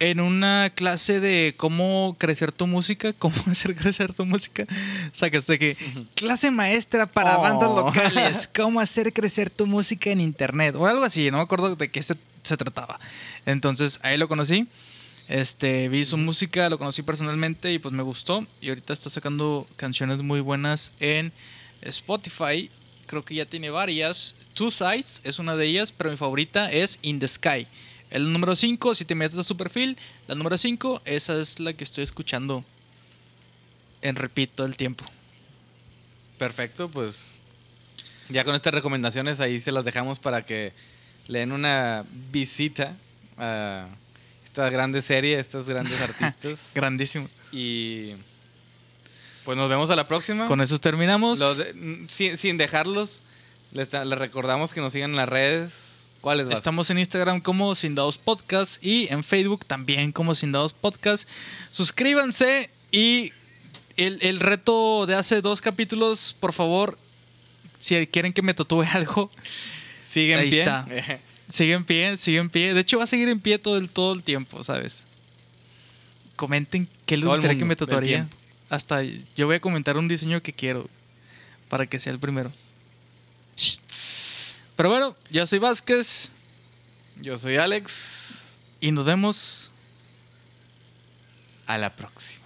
en 0.00 0.20
una 0.20 0.70
clase 0.76 1.18
de 1.18 1.54
cómo 1.56 2.14
crecer 2.20 2.52
tu 2.52 2.68
música, 2.68 3.12
cómo 3.18 3.34
hacer 3.50 3.74
crecer 3.74 4.14
tu 4.14 4.24
música. 4.24 4.64
Sacas 5.10 5.48
de 5.48 5.58
que 5.58 5.76
clase 6.14 6.52
maestra 6.52 7.06
para 7.06 7.36
Oh. 7.38 7.42
bandas 7.42 7.68
locales, 7.70 8.48
cómo 8.54 8.78
hacer 8.80 9.12
crecer 9.12 9.50
tu 9.50 9.66
música 9.66 10.10
en 10.10 10.20
internet 10.20 10.76
o 10.76 10.86
algo 10.86 11.02
así, 11.04 11.30
no 11.32 11.38
me 11.38 11.42
acuerdo 11.42 11.74
de 11.74 11.90
qué 11.90 12.00
se, 12.00 12.14
se 12.48 12.56
trataba. 12.56 12.98
Entonces, 13.46 14.00
ahí 14.02 14.18
lo 14.18 14.28
conocí. 14.28 14.66
Este, 15.28 15.90
vi 15.90 16.04
su 16.04 16.16
música, 16.16 16.70
lo 16.70 16.78
conocí 16.78 17.02
personalmente 17.02 17.72
y 17.72 17.78
pues 17.78 17.92
me 17.94 18.02
gustó. 18.02 18.46
Y 18.60 18.70
ahorita 18.70 18.92
está 18.92 19.10
sacando 19.10 19.68
canciones 19.76 20.18
muy 20.22 20.40
buenas 20.40 20.92
en 21.00 21.32
Spotify. 21.82 22.70
Creo 23.06 23.24
que 23.24 23.34
ya 23.34 23.46
tiene 23.46 23.70
varias. 23.70 24.34
Two 24.54 24.70
Sides 24.70 25.20
es 25.24 25.38
una 25.38 25.54
de 25.54 25.66
ellas, 25.66 25.92
pero 25.92 26.10
mi 26.10 26.16
favorita 26.16 26.72
es 26.72 26.98
In 27.02 27.18
the 27.18 27.28
Sky. 27.28 27.66
El 28.10 28.32
número 28.32 28.56
5, 28.56 28.94
si 28.94 29.04
te 29.04 29.14
metes 29.14 29.38
a 29.38 29.42
su 29.42 29.56
perfil, 29.56 29.98
la 30.26 30.34
número 30.34 30.56
5, 30.56 31.02
esa 31.04 31.38
es 31.38 31.60
la 31.60 31.74
que 31.74 31.84
estoy 31.84 32.04
escuchando 32.04 32.64
en 34.00 34.16
repeat 34.16 34.50
todo 34.54 34.66
el 34.66 34.76
tiempo. 34.76 35.04
Perfecto, 36.38 36.88
pues 36.88 37.32
ya 38.30 38.44
con 38.44 38.54
estas 38.54 38.72
recomendaciones 38.72 39.40
ahí 39.40 39.60
se 39.60 39.72
las 39.72 39.84
dejamos 39.84 40.18
para 40.18 40.44
que 40.46 40.72
le 41.28 41.38
den 41.40 41.52
una 41.52 42.04
visita 42.32 42.96
a 43.36 43.86
esta 44.44 44.68
grande 44.70 45.00
serie, 45.02 45.36
a 45.36 45.40
estos 45.40 45.66
grandes 45.68 46.00
artistas. 46.02 46.58
Grandísimo. 46.74 47.28
y 47.52 48.14
pues 49.44 49.56
nos 49.56 49.68
vemos 49.70 49.88
a 49.90 49.96
la 49.96 50.06
próxima. 50.06 50.46
Con 50.46 50.60
eso 50.60 50.78
terminamos. 50.78 51.38
De- 51.38 52.06
sin, 52.10 52.36
sin 52.36 52.58
dejarlos, 52.58 53.22
les, 53.72 53.90
les 53.92 54.18
recordamos 54.18 54.72
que 54.74 54.80
nos 54.80 54.92
sigan 54.92 55.10
en 55.10 55.16
las 55.16 55.28
redes. 55.28 55.72
¿Cuáles? 56.20 56.50
Estamos 56.50 56.90
en 56.90 56.98
Instagram 56.98 57.40
como 57.40 57.74
Sin 57.76 57.94
Dados 57.94 58.18
Podcast 58.18 58.84
y 58.84 59.06
en 59.10 59.22
Facebook 59.22 59.64
también 59.64 60.10
como 60.12 60.34
Sin 60.34 60.50
Dados 60.52 60.72
Podcast. 60.74 61.28
Suscríbanse 61.70 62.70
y 62.90 63.32
el, 63.96 64.18
el 64.22 64.40
reto 64.40 65.06
de 65.06 65.14
hace 65.14 65.40
dos 65.40 65.60
capítulos, 65.60 66.36
por 66.40 66.52
favor, 66.52 66.98
si 67.78 68.06
quieren 68.08 68.32
que 68.32 68.42
me 68.42 68.52
tatúe 68.52 68.82
algo, 68.92 69.30
Sigue 70.08 70.32
en 70.32 70.40
Ahí 70.40 70.50
pie. 70.50 70.58
está. 70.60 70.86
sigue 71.48 71.74
en 71.74 71.84
pie, 71.84 72.16
sigue 72.16 72.38
en 72.38 72.48
pie. 72.48 72.72
De 72.72 72.80
hecho, 72.80 72.96
va 72.96 73.04
a 73.04 73.06
seguir 73.06 73.28
en 73.28 73.40
pie 73.40 73.58
todo 73.58 73.76
el, 73.76 73.90
todo 73.90 74.14
el 74.14 74.22
tiempo, 74.22 74.64
¿sabes? 74.64 75.04
Comenten 76.34 76.88
qué 77.04 77.18
les 77.18 77.26
gustaría 77.26 77.58
que 77.58 77.64
me 77.66 77.76
tatuaría. 77.76 78.26
Hasta 78.70 79.02
yo 79.02 79.46
voy 79.46 79.56
a 79.56 79.60
comentar 79.60 79.98
un 79.98 80.08
diseño 80.08 80.40
que 80.42 80.52
quiero 80.54 80.88
para 81.68 81.84
que 81.86 81.98
sea 81.98 82.12
el 82.12 82.18
primero. 82.18 82.50
Pero 84.76 84.88
bueno, 84.88 85.16
yo 85.30 85.44
soy 85.46 85.58
Vázquez 85.58 86.30
Yo 87.20 87.36
soy 87.36 87.56
Alex. 87.56 88.56
y 88.80 88.92
nos 88.92 89.04
vemos 89.04 89.72
A 91.66 91.76
la 91.76 91.94
próxima. 91.96 92.37